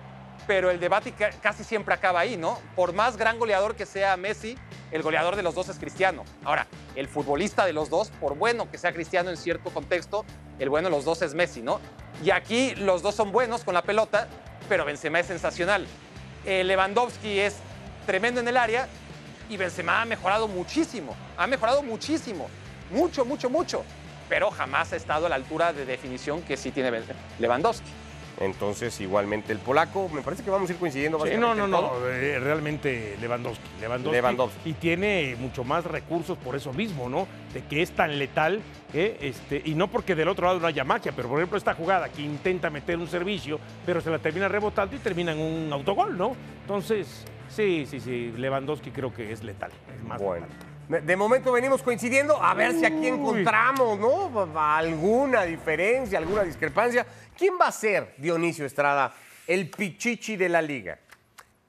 pero 0.47 0.71
el 0.71 0.81
debate 0.81 1.13
ca- 1.13 1.31
casi 1.43 1.65
siempre 1.65 1.93
acaba 1.93 2.21
ahí, 2.21 2.37
¿no? 2.37 2.59
Por 2.75 2.95
más 2.95 3.17
gran 3.17 3.39
goleador 3.39 3.75
que 3.75 3.85
sea 3.85 4.17
Messi, 4.17 4.57
el 4.91 5.03
goleador 5.03 5.37
de 5.37 5.43
los 5.43 5.55
dos 5.55 5.69
es 5.69 5.79
Cristiano. 5.79 6.25
Ahora, 6.45 6.67
el 6.95 7.07
futbolista 7.09 7.67
de 7.67 7.75
los 7.75 7.91
dos, 7.91 8.09
por 8.21 8.37
bueno 8.37 8.71
que 8.71 8.79
sea 8.79 8.93
Cristiano 8.93 9.29
en 9.29 9.37
cierto 9.37 9.69
contexto, 9.71 10.25
el 10.59 10.71
bueno 10.71 10.89
de 10.89 10.97
los 10.97 11.05
dos 11.05 11.21
es 11.21 11.35
Messi, 11.35 11.61
¿no? 11.61 11.81
Y 12.25 12.31
aquí 12.31 12.75
los 12.77 13.03
dos 13.03 13.15
son 13.15 13.33
buenos 13.33 13.65
con 13.65 13.75
la 13.75 13.83
pelota, 13.83 14.29
pero 14.69 14.87
Benzema 14.87 15.21
es 15.21 15.27
sensacional. 15.27 15.87
Eh, 16.47 16.65
Lewandowski 16.65 17.41
es 17.41 17.57
tremendo 18.07 18.41
en 18.41 18.49
el 18.49 18.57
área 18.57 18.89
y 19.51 19.59
Benzema 19.59 20.01
ha 20.01 20.05
mejorado 20.07 20.49
muchísimo, 20.49 21.15
ha 21.37 21.47
mejorado 21.47 21.83
muchísimo, 21.83 22.49
mucho, 22.91 23.25
mucho, 23.25 23.51
mucho, 23.51 23.85
pero 24.29 24.51
jamás 24.51 24.93
ha 24.93 24.97
estado 24.97 25.27
a 25.27 25.29
la 25.29 25.35
altura 25.37 25.73
de 25.73 25.85
definición 25.85 26.43
que 26.43 26.57
sí 26.57 26.71
tiene 26.71 26.91
Lewandowski. 27.39 27.91
Entonces, 28.41 29.01
igualmente 29.01 29.53
el 29.53 29.59
polaco, 29.59 30.09
me 30.11 30.23
parece 30.23 30.45
que 30.45 30.51
vamos 30.51 30.71
a 30.71 30.73
ir 30.73 30.79
coincidiendo 30.79 31.19
Sí, 31.27 31.33
no, 31.37 31.57
no, 31.57 31.67
no, 31.67 31.91
eh, 32.07 32.39
realmente 32.39 33.17
Lewandowski, 33.21 33.65
Lewandowski. 33.81 34.17
Lewandowski. 34.17 34.71
Y 34.71 34.73
tiene 34.75 35.37
mucho 35.41 35.65
más 35.65 35.85
recursos 35.85 36.39
por 36.39 36.55
eso 36.55 36.73
mismo, 36.73 37.09
¿no? 37.09 37.27
De 37.53 37.65
que 37.65 37.83
es 37.83 37.91
tan 37.91 38.17
letal, 38.19 38.61
¿eh? 38.95 39.19
este, 39.23 39.61
y 39.65 39.75
no 39.75 39.89
porque 39.89 40.15
del 40.15 40.29
otro 40.29 40.47
lado 40.47 40.61
no 40.61 40.69
haya 40.69 40.85
magia, 40.85 41.13
pero 41.17 41.29
por 41.29 41.39
ejemplo 41.39 41.59
esta 41.59 41.75
jugada 41.75 42.11
que 42.11 42.23
intenta 42.23 42.71
meter 42.71 42.97
un 42.99 43.09
servicio, 43.09 43.59
pero 43.85 44.01
se 44.01 44.11
la 44.11 44.21
termina 44.21 44.47
rebotando 44.47 44.95
y 44.95 45.01
termina 45.01 45.33
en 45.33 45.41
un 45.41 45.73
autogol, 45.73 46.17
¿no? 46.17 46.37
Entonces, 46.61 47.25
sí, 47.49 47.87
sí, 47.91 47.99
sí, 47.99 48.33
Lewandowski 48.37 48.93
creo 48.93 49.13
que 49.13 49.33
es 49.33 49.43
letal, 49.43 49.73
es 49.97 50.03
más 50.05 50.23
Bueno. 50.23 50.47
letal. 50.47 50.68
De 50.89 51.17
momento 51.17 51.53
venimos 51.53 51.83
coincidiendo 51.83 52.43
a 52.43 52.55
ver 52.55 52.73
si 52.73 52.87
aquí 52.87 53.09
encontramos, 53.09 53.99
¿no? 53.99 54.49
Alguna 54.59 55.43
diferencia, 55.43 56.19
alguna 56.19 56.45
discrepancia. 56.45 57.07
¿Quién 57.37 57.55
va 57.61 57.67
a 57.67 57.73
ser, 57.73 58.15
Dionisio 58.17 58.65
Estrada, 58.65 59.13
el 59.47 59.69
pichichi 59.69 60.37
de 60.37 60.49
la 60.49 60.63
liga? 60.63 60.99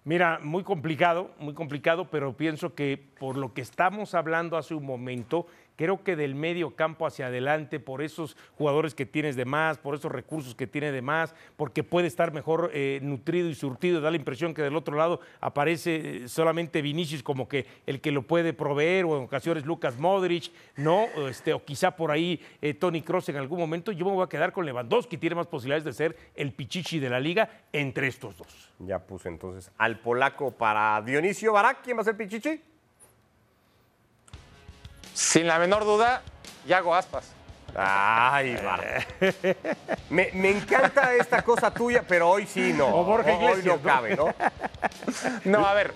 Mira, 0.05 0.39
muy 0.41 0.63
complicado, 0.63 1.31
muy 1.37 1.53
complicado, 1.53 2.09
pero 2.09 2.31
pienso 2.31 2.73
que 2.73 2.97
por 3.19 3.35
lo 3.35 3.53
que 3.53 3.61
estamos 3.61 4.15
hablando 4.15 4.55
hace 4.55 4.73
un 4.73 4.85
momento, 4.85 5.47
creo 5.79 6.03
que 6.03 6.17
del 6.17 6.35
medio 6.35 6.75
campo 6.75 7.07
hacia 7.07 7.27
adelante, 7.27 7.79
por 7.79 8.01
esos 8.01 8.35
jugadores 8.57 8.93
que 8.93 9.05
tienes 9.05 9.37
de 9.37 9.45
más, 9.45 9.77
por 9.77 9.95
esos 9.95 10.11
recursos 10.11 10.53
que 10.53 10.67
tiene 10.67 10.91
de 10.91 11.01
más, 11.01 11.33
porque 11.55 11.85
puede 11.85 12.05
estar 12.05 12.33
mejor 12.33 12.69
eh, 12.73 12.99
nutrido 13.01 13.47
y 13.47 13.55
surtido, 13.55 14.01
da 14.01 14.11
la 14.11 14.17
impresión 14.17 14.53
que 14.53 14.61
del 14.61 14.75
otro 14.75 14.97
lado 14.97 15.21
aparece 15.39 16.23
eh, 16.25 16.27
solamente 16.27 16.81
Vinicius 16.81 17.23
como 17.23 17.47
que 17.47 17.65
el 17.85 18.01
que 18.01 18.11
lo 18.11 18.23
puede 18.23 18.51
proveer, 18.51 19.05
o 19.05 19.17
en 19.17 19.23
ocasiones 19.23 19.65
Lucas 19.65 19.97
Modric, 19.97 20.51
¿no? 20.75 21.05
Este, 21.29 21.53
o 21.53 21.63
quizá 21.63 21.91
por 21.91 22.11
ahí 22.11 22.41
eh, 22.61 22.73
Tony 22.73 23.01
Cross 23.01 23.29
en 23.29 23.37
algún 23.37 23.59
momento. 23.59 23.93
Yo 23.93 24.03
me 24.03 24.11
voy 24.11 24.25
a 24.25 24.27
quedar 24.27 24.51
con 24.51 24.65
Lewandowski, 24.65 25.15
tiene 25.15 25.37
más 25.37 25.47
posibilidades 25.47 25.85
de 25.85 25.93
ser 25.93 26.17
el 26.35 26.51
pichichi 26.51 26.99
de 26.99 27.09
la 27.09 27.21
liga 27.21 27.61
entre 27.71 28.07
estos 28.07 28.37
dos. 28.37 28.73
Ya 28.79 28.99
puse 28.99 29.29
entonces 29.29 29.71
al 29.77 30.01
polaco 30.01 30.51
para 30.51 31.01
Dionisio 31.03 31.53
Barak. 31.53 31.83
¿Quién 31.83 31.95
va 31.95 32.01
a 32.01 32.03
ser 32.03 32.17
pichichi? 32.17 32.63
Sin 35.19 35.47
la 35.47 35.59
menor 35.59 35.83
duda, 35.83 36.21
Yago 36.65 36.95
Aspas. 36.95 37.25
Ay, 37.75 38.55
Barak. 38.55 39.05
Me, 40.09 40.29
me 40.33 40.49
encanta 40.49 41.13
esta 41.13 41.41
cosa 41.41 41.71
tuya, 41.71 42.03
pero 42.07 42.29
hoy 42.29 42.47
sí 42.47 42.71
no. 42.73 42.87
O 42.87 43.03
Borja 43.03 43.29
Hoy 43.31 43.35
Iglesias, 43.35 43.65
no 43.65 43.75
¿no? 43.75 43.81
cabe, 43.83 44.15
¿no? 44.15 44.33
No, 45.43 45.67
a 45.67 45.73
ver, 45.73 45.93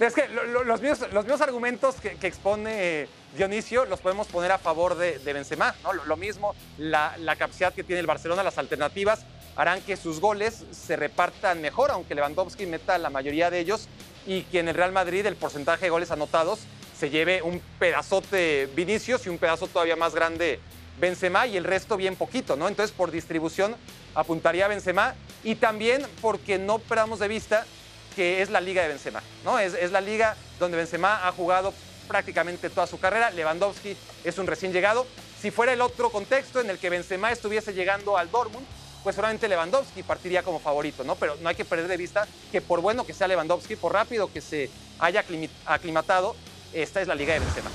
es 0.00 0.12
que 0.12 0.26
lo- 0.28 0.42
lo- 0.44 0.64
los, 0.64 0.80
mismos, 0.82 1.12
los 1.12 1.24
mismos 1.24 1.40
argumentos 1.40 1.94
que, 1.96 2.16
que 2.16 2.26
expone 2.26 3.06
Dionisio 3.36 3.84
los 3.84 4.00
podemos 4.00 4.26
poner 4.26 4.50
a 4.50 4.58
favor 4.58 4.96
de, 4.96 5.20
de 5.20 5.32
Benzema, 5.32 5.72
¿no? 5.84 5.92
Lo, 5.92 6.04
lo 6.04 6.16
mismo, 6.16 6.54
la, 6.76 7.14
la 7.18 7.36
capacidad 7.36 7.72
que 7.72 7.84
tiene 7.84 8.00
el 8.00 8.06
Barcelona, 8.08 8.42
las 8.42 8.58
alternativas 8.58 9.24
harán 9.56 9.80
que 9.82 9.96
sus 9.96 10.18
goles 10.20 10.64
se 10.72 10.96
repartan 10.96 11.60
mejor, 11.62 11.92
aunque 11.92 12.16
Lewandowski 12.16 12.66
meta 12.66 12.98
la 12.98 13.08
mayoría 13.08 13.50
de 13.50 13.60
ellos 13.60 13.88
y 14.26 14.42
que 14.42 14.58
en 14.58 14.68
el 14.68 14.74
Real 14.74 14.90
Madrid 14.90 15.24
el 15.26 15.36
porcentaje 15.36 15.86
de 15.86 15.90
goles 15.90 16.10
anotados 16.10 16.58
se 16.98 17.10
lleve 17.10 17.42
un 17.42 17.60
pedazote 17.78 18.68
Vinicius 18.74 19.26
y 19.26 19.28
un 19.28 19.38
pedazo 19.38 19.66
todavía 19.66 19.96
más 19.96 20.14
grande 20.14 20.60
Benzema 21.00 21.46
y 21.46 21.56
el 21.56 21.64
resto 21.64 21.96
bien 21.96 22.16
poquito, 22.16 22.56
¿no? 22.56 22.68
Entonces, 22.68 22.94
por 22.94 23.10
distribución 23.10 23.74
apuntaría 24.14 24.66
a 24.66 24.68
Benzema 24.68 25.14
y 25.42 25.56
también 25.56 26.06
porque 26.22 26.58
no 26.58 26.78
perdamos 26.78 27.18
de 27.18 27.28
vista 27.28 27.66
que 28.14 28.42
es 28.42 28.50
la 28.50 28.60
liga 28.60 28.82
de 28.82 28.88
Benzema, 28.88 29.22
¿no? 29.44 29.58
Es, 29.58 29.74
es 29.74 29.90
la 29.90 30.00
liga 30.00 30.36
donde 30.60 30.76
Benzema 30.76 31.26
ha 31.26 31.32
jugado 31.32 31.74
prácticamente 32.06 32.70
toda 32.70 32.86
su 32.86 33.00
carrera. 33.00 33.30
Lewandowski 33.30 33.96
es 34.22 34.38
un 34.38 34.46
recién 34.46 34.72
llegado. 34.72 35.06
Si 35.40 35.50
fuera 35.50 35.72
el 35.72 35.80
otro 35.80 36.10
contexto 36.10 36.60
en 36.60 36.70
el 36.70 36.78
que 36.78 36.90
Benzema 36.90 37.32
estuviese 37.32 37.74
llegando 37.74 38.16
al 38.16 38.30
Dortmund, 38.30 38.64
pues 39.02 39.16
solamente 39.16 39.48
Lewandowski 39.48 40.02
partiría 40.02 40.42
como 40.42 40.60
favorito, 40.60 41.04
¿no? 41.04 41.16
Pero 41.16 41.36
no 41.42 41.48
hay 41.48 41.54
que 41.54 41.64
perder 41.64 41.88
de 41.88 41.96
vista 41.96 42.26
que 42.50 42.62
por 42.62 42.80
bueno 42.80 43.04
que 43.04 43.12
sea 43.12 43.28
Lewandowski, 43.28 43.76
por 43.76 43.92
rápido 43.92 44.32
que 44.32 44.40
se 44.40 44.70
haya 44.98 45.24
aclimatado, 45.66 46.34
esta 46.74 47.00
es 47.00 47.08
la 47.08 47.14
liga 47.14 47.34
de 47.34 47.40
Benzema. 47.40 47.70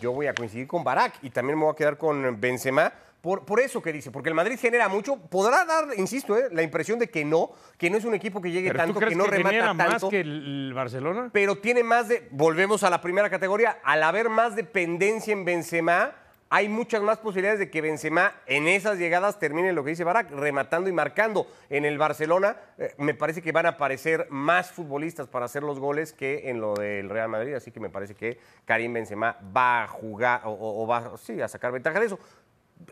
Yo 0.00 0.12
voy 0.12 0.26
a 0.26 0.34
coincidir 0.34 0.66
con 0.66 0.84
Barak 0.84 1.14
y 1.22 1.30
también 1.30 1.58
me 1.58 1.64
voy 1.64 1.72
a 1.72 1.76
quedar 1.76 1.98
con 1.98 2.40
Benzema. 2.40 2.92
Por, 3.20 3.44
por 3.44 3.60
eso 3.60 3.82
que 3.82 3.92
dice, 3.92 4.10
porque 4.10 4.30
el 4.30 4.34
Madrid 4.34 4.58
genera 4.58 4.88
mucho. 4.88 5.16
Podrá 5.16 5.64
dar, 5.66 5.88
insisto, 5.98 6.38
eh, 6.38 6.48
la 6.52 6.62
impresión 6.62 6.98
de 6.98 7.10
que 7.10 7.22
no, 7.24 7.50
que 7.76 7.90
no 7.90 7.98
es 7.98 8.04
un 8.06 8.14
equipo 8.14 8.40
que 8.40 8.50
llegue 8.50 8.68
¿Pero 8.68 8.78
tú 8.78 8.86
tanto, 8.86 9.00
crees 9.00 9.12
que 9.12 9.18
no 9.18 9.24
que 9.24 9.36
genera 9.36 9.50
remata 9.66 9.74
más 9.74 9.88
tanto. 10.00 10.08
que 10.08 10.20
el, 10.20 10.68
el 10.68 10.72
Barcelona? 10.74 11.28
pero 11.32 11.56
tiene 11.58 11.82
más 11.82 12.08
de, 12.08 12.26
volvemos 12.30 12.82
a 12.82 12.88
la 12.88 13.02
primera 13.02 13.28
categoría, 13.28 13.78
al 13.84 14.02
haber 14.04 14.30
más 14.30 14.56
dependencia 14.56 15.32
en 15.34 15.44
Benzema, 15.44 16.14
hay 16.52 16.68
muchas 16.68 17.00
más 17.00 17.18
posibilidades 17.18 17.60
de 17.60 17.70
que 17.70 17.80
Benzema 17.80 18.34
en 18.46 18.66
esas 18.66 18.98
llegadas 18.98 19.38
termine 19.38 19.72
lo 19.72 19.84
que 19.84 19.90
dice 19.90 20.02
Barak, 20.02 20.32
rematando 20.32 20.90
y 20.90 20.92
marcando. 20.92 21.46
En 21.70 21.84
el 21.84 21.96
Barcelona 21.96 22.56
eh, 22.76 22.92
me 22.98 23.14
parece 23.14 23.40
que 23.40 23.52
van 23.52 23.66
a 23.66 23.70
aparecer 23.70 24.26
más 24.30 24.72
futbolistas 24.72 25.28
para 25.28 25.44
hacer 25.44 25.62
los 25.62 25.78
goles 25.78 26.12
que 26.12 26.50
en 26.50 26.60
lo 26.60 26.74
del 26.74 27.08
Real 27.08 27.28
Madrid, 27.28 27.54
así 27.54 27.70
que 27.70 27.78
me 27.78 27.88
parece 27.88 28.16
que 28.16 28.40
Karim 28.64 28.92
Benzema 28.92 29.36
va 29.56 29.84
a 29.84 29.86
jugar 29.86 30.42
o, 30.44 30.84
va 30.88 31.12
a 31.44 31.48
sacar 31.48 31.70
ventaja 31.70 32.00
de 32.00 32.06
eso. 32.06 32.18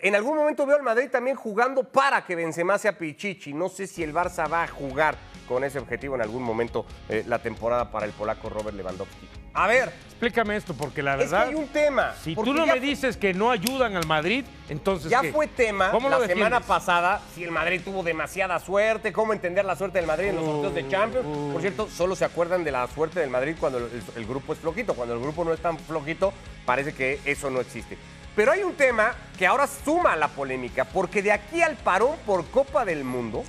En 0.02 0.14
algún 0.14 0.36
momento 0.36 0.64
veo 0.64 0.76
al 0.76 0.82
Madrid 0.84 1.08
también 1.10 1.34
jugando 1.34 1.82
para 1.82 2.24
que 2.24 2.36
Benzema 2.36 2.78
sea 2.78 2.96
Pichichi. 2.96 3.54
No 3.54 3.68
sé 3.68 3.88
si 3.88 4.04
el 4.04 4.14
Barça 4.14 4.48
va 4.48 4.62
a 4.62 4.68
jugar 4.68 5.16
con 5.48 5.64
ese 5.64 5.80
objetivo 5.80 6.14
en 6.14 6.22
algún 6.22 6.44
momento 6.44 6.86
eh, 7.08 7.24
la 7.26 7.40
temporada 7.40 7.90
para 7.90 8.06
el 8.06 8.12
polaco 8.12 8.50
Robert 8.50 8.76
Lewandowski. 8.76 9.37
A 9.58 9.66
ver, 9.66 9.92
Explícame 10.18 10.56
esto, 10.56 10.72
porque 10.74 11.00
la 11.02 11.12
es 11.14 11.18
que 11.18 11.24
verdad, 11.26 11.48
hay 11.48 11.54
un 11.56 11.68
tema. 11.68 12.14
si 12.22 12.34
tú 12.34 12.52
no 12.52 12.64
me 12.66 12.78
dices 12.80 13.16
que 13.16 13.34
no 13.34 13.50
ayudan 13.52 13.96
al 13.96 14.06
Madrid, 14.06 14.44
entonces 14.68 15.10
Ya 15.10 15.20
¿qué? 15.20 15.32
fue 15.32 15.46
tema 15.46 15.90
¿Cómo 15.90 16.08
la 16.08 16.24
semana 16.26 16.60
pasada 16.60 17.20
si 17.34 17.44
el 17.44 17.50
Madrid 17.50 17.80
tuvo 17.84 18.02
demasiada 18.04 18.58
suerte, 18.60 19.12
cómo 19.12 19.32
entender 19.32 19.64
la 19.64 19.74
suerte 19.76 19.98
del 19.98 20.06
Madrid 20.06 20.28
en 20.28 20.36
los 20.36 20.44
sorteos 20.44 20.74
de 20.74 20.88
Champions. 20.88 21.24
Uh. 21.24 21.52
Por 21.52 21.60
cierto, 21.60 21.88
solo 21.88 22.14
se 22.16 22.24
acuerdan 22.24 22.62
de 22.62 22.70
la 22.72 22.86
suerte 22.88 23.18
del 23.18 23.30
Madrid 23.30 23.56
cuando 23.58 23.78
el, 23.78 23.90
el 24.16 24.26
grupo 24.26 24.52
es 24.52 24.58
flojito. 24.60 24.94
Cuando 24.94 25.14
el 25.14 25.20
grupo 25.20 25.44
no 25.44 25.52
es 25.52 25.60
tan 25.60 25.76
flojito, 25.78 26.32
parece 26.64 26.92
que 26.94 27.20
eso 27.24 27.50
no 27.50 27.60
existe. 27.60 27.98
Pero 28.36 28.52
hay 28.52 28.62
un 28.62 28.74
tema 28.74 29.12
que 29.36 29.46
ahora 29.46 29.66
suma 29.66 30.12
a 30.12 30.16
la 30.16 30.28
polémica, 30.28 30.84
porque 30.84 31.20
de 31.22 31.32
aquí 31.32 31.62
al 31.62 31.74
parón 31.76 32.16
por 32.26 32.44
Copa 32.46 32.84
del 32.84 33.02
Mundo, 33.02 33.42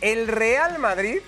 el 0.00 0.26
Real 0.28 0.78
Madrid 0.78 1.18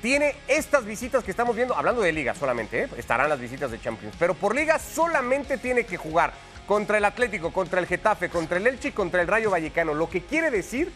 tiene 0.00 0.34
estas 0.48 0.84
visitas 0.84 1.22
que 1.22 1.30
estamos 1.30 1.54
viendo, 1.54 1.74
hablando 1.74 2.02
de 2.02 2.12
liga 2.12 2.34
solamente, 2.34 2.84
¿eh? 2.84 2.88
estarán 2.96 3.28
las 3.28 3.40
visitas 3.40 3.70
de 3.70 3.80
Champions, 3.80 4.14
pero 4.18 4.34
por 4.34 4.54
liga 4.54 4.78
solamente 4.78 5.58
tiene 5.58 5.84
que 5.84 5.96
jugar 5.96 6.32
contra 6.66 6.98
el 6.98 7.04
Atlético, 7.04 7.52
contra 7.52 7.80
el 7.80 7.86
Getafe, 7.86 8.30
contra 8.30 8.58
el 8.58 8.66
Elche 8.66 8.88
y 8.88 8.92
contra 8.92 9.20
el 9.20 9.28
Rayo 9.28 9.50
Vallecano, 9.50 9.92
lo 9.94 10.08
que 10.08 10.22
quiere 10.22 10.50
decir 10.50 10.90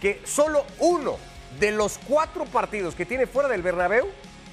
que 0.00 0.20
solo 0.24 0.64
uno 0.78 1.18
de 1.60 1.72
los 1.72 1.98
cuatro 1.98 2.44
partidos 2.44 2.94
que 2.94 3.06
tiene 3.06 3.26
fuera 3.26 3.48
del 3.48 3.62
Bernabéu 3.62 4.08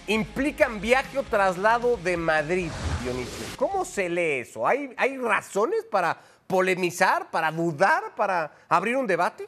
implican 0.07 0.81
viaje 0.81 1.17
o 1.17 1.23
traslado 1.23 1.97
de 1.97 2.17
Madrid, 2.17 2.69
Dionisio. 3.01 3.45
¿Cómo 3.55 3.85
se 3.85 4.09
lee 4.09 4.41
eso? 4.41 4.67
¿Hay, 4.67 4.93
hay 4.97 5.17
razones 5.17 5.83
para 5.89 6.17
polemizar, 6.47 7.31
para 7.31 7.51
dudar, 7.51 8.13
para 8.15 8.51
abrir 8.69 8.95
un 8.97 9.07
debate? 9.07 9.47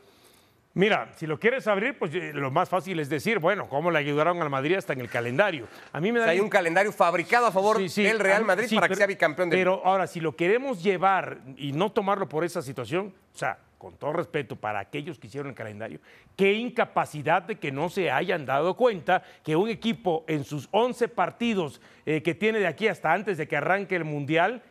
Mira, 0.78 1.10
si 1.16 1.26
lo 1.26 1.40
quieres 1.40 1.66
abrir, 1.66 1.98
pues 1.98 2.14
eh, 2.14 2.32
lo 2.36 2.52
más 2.52 2.70
fácil 2.70 3.00
es 3.00 3.10
decir, 3.10 3.40
bueno, 3.40 3.68
cómo 3.68 3.90
le 3.90 3.98
ayudaron 3.98 4.40
al 4.44 4.50
Madrid 4.52 4.76
hasta 4.76 4.94
en 4.94 5.02
el 5.02 5.10
calendario. 5.10 5.68
A 5.92 6.00
mí 6.00 6.12
me 6.12 6.20
O 6.20 6.22
da 6.22 6.28
sea, 6.28 6.34
hay 6.34 6.40
un 6.40 6.50
calendario 6.50 6.92
fabricado 6.92 7.48
a 7.48 7.52
favor 7.52 7.78
Sí, 7.78 7.90
sí, 7.90 8.04
del 8.04 8.20
Real 8.20 8.46
Madrid 8.46 8.68
sí, 8.68 8.76
para 8.76 8.88
que 8.88 8.96
sea 8.96 9.08
bicampeón 9.08 9.50
del 9.50 9.60
Pero 9.60 9.82
ahora, 9.84 10.06
si 10.06 10.20
lo 10.20 10.36
queremos 10.36 10.84
llevar 10.84 11.40
y 11.58 11.72
no 11.72 11.92
tomarlo 11.92 12.30
por 12.30 12.44
esa 12.44 12.62
situación, 12.62 13.12
o 13.34 13.38
sea, 13.38 13.58
con 13.80 13.98
todo 13.98 14.14
respeto 14.14 14.56
para 14.56 14.80
aquellos 14.80 15.18
que 15.18 15.26
hicieron 15.26 15.50
el 15.50 15.56
calendario, 15.56 16.00
qué 16.36 16.54
incapacidad 16.54 17.42
de 17.42 17.56
que 17.56 17.72
no 17.72 17.90
se 17.90 18.12
hayan 18.12 18.46
dado 18.46 18.76
cuenta 18.76 19.24
que 19.44 19.56
un 19.56 19.70
equipo 19.70 20.26
en 20.28 20.44
sus 20.44 20.70
11 20.70 21.08
partidos 21.08 21.82
eh, 22.06 22.22
que 22.22 22.36
tiene 22.36 22.60
de 22.60 22.68
aquí 22.68 22.88
hasta 22.88 23.14
antes 23.14 23.40
de 23.40 23.48
que 23.48 23.58
arranque 23.58 23.96
el 23.96 24.06
Mundial, 24.06 24.62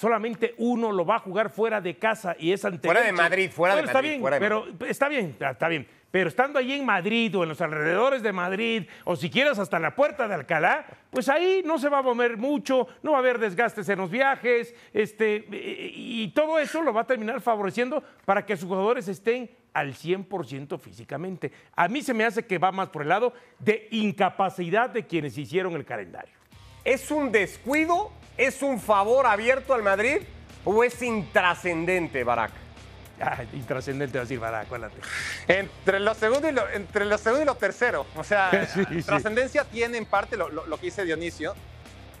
solamente 0.00 0.54
uno 0.56 0.90
lo 0.92 1.04
va 1.04 1.16
a 1.16 1.18
jugar 1.18 1.50
fuera 1.50 1.78
de 1.78 1.98
casa 1.98 2.34
y 2.38 2.52
es 2.52 2.64
ante 2.64 2.88
Fuera 2.88 3.02
de. 3.02 3.12
Madrid, 3.12 3.50
fuera 3.50 3.76
de 3.76 3.82
Madrid, 3.82 3.90
Está 3.90 4.00
bien, 4.00 4.20
fuera 4.22 4.36
de 4.36 4.40
pero 4.40 4.66
está 4.88 5.08
bien, 5.08 5.36
está 5.38 5.68
bien. 5.68 5.86
Pero 6.10 6.28
estando 6.30 6.58
allí 6.58 6.72
en 6.72 6.86
Madrid 6.86 7.36
o 7.36 7.42
en 7.42 7.50
los 7.50 7.60
alrededores 7.60 8.22
de 8.22 8.32
Madrid, 8.32 8.84
o 9.04 9.14
si 9.14 9.28
quieres 9.28 9.58
hasta 9.58 9.78
la 9.78 9.94
puerta 9.94 10.26
de 10.26 10.34
Alcalá, 10.34 10.86
pues 11.10 11.28
ahí 11.28 11.62
no 11.66 11.78
se 11.78 11.90
va 11.90 11.98
a 11.98 12.02
mover 12.02 12.38
mucho, 12.38 12.88
no 13.02 13.12
va 13.12 13.18
a 13.18 13.20
haber 13.20 13.38
desgastes 13.38 13.90
en 13.90 13.98
los 13.98 14.10
viajes, 14.10 14.74
este, 14.94 15.44
eh, 15.52 15.92
y 15.94 16.28
todo 16.28 16.58
eso 16.58 16.80
lo 16.82 16.94
va 16.94 17.02
a 17.02 17.06
terminar 17.06 17.42
favoreciendo 17.42 18.02
para 18.24 18.46
que 18.46 18.56
sus 18.56 18.68
jugadores 18.68 19.06
estén 19.06 19.50
al 19.74 19.92
100% 19.92 20.80
físicamente. 20.80 21.52
A 21.76 21.88
mí 21.88 22.00
se 22.00 22.14
me 22.14 22.24
hace 22.24 22.46
que 22.46 22.56
va 22.56 22.72
más 22.72 22.88
por 22.88 23.02
el 23.02 23.08
lado 23.08 23.34
de 23.58 23.86
incapacidad 23.90 24.88
de 24.88 25.06
quienes 25.06 25.36
hicieron 25.36 25.74
el 25.74 25.84
calendario. 25.84 26.39
¿Es 26.84 27.10
un 27.10 27.30
descuido? 27.32 28.10
¿Es 28.36 28.62
un 28.62 28.80
favor 28.80 29.26
abierto 29.26 29.74
al 29.74 29.82
Madrid? 29.82 30.18
¿O 30.64 30.82
es 30.84 31.00
intrascendente, 31.02 32.24
Barak? 32.24 32.52
Ah, 33.20 33.42
intrascendente 33.52 34.16
va 34.16 34.22
a 34.22 34.24
decir, 34.24 34.40
para, 34.40 34.60
acuérdate. 34.60 34.96
Entre 35.46 36.00
lo 36.00 36.14
segundo 36.14 36.48
y 36.48 36.52
lo, 36.52 36.66
entre 36.70 37.04
lo 37.04 37.18
segundo 37.18 37.42
y 37.42 37.46
lo 37.46 37.54
tercero. 37.54 38.06
O 38.16 38.24
sea, 38.24 38.50
Sí, 38.74 38.82
sí. 38.88 39.02
trascendencia 39.02 39.64
tiene 39.64 39.98
en 39.98 40.06
parte 40.06 40.36
lo, 40.38 40.48
lo- 40.48 40.66
lo 40.66 40.76
que 40.78 40.86
dice 40.86 41.04
Dionisio. 41.04 41.54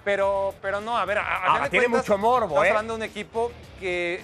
Pero, 0.04 0.54
pero 0.62 0.80
no, 0.80 0.96
a 0.98 1.04
ver, 1.04 1.18
a, 1.18 1.22
a 1.22 1.34
Ahora, 1.36 1.46
final 1.52 1.62
de 1.64 1.70
tiene 1.70 1.86
cuentas, 1.86 2.08
mucho 2.08 2.18
morbo, 2.18 2.46
Estamos 2.46 2.64
¿eh? 2.66 2.68
hablando 2.70 2.94
de 2.94 2.96
un 2.98 3.02
equipo 3.04 3.52
que. 3.78 4.20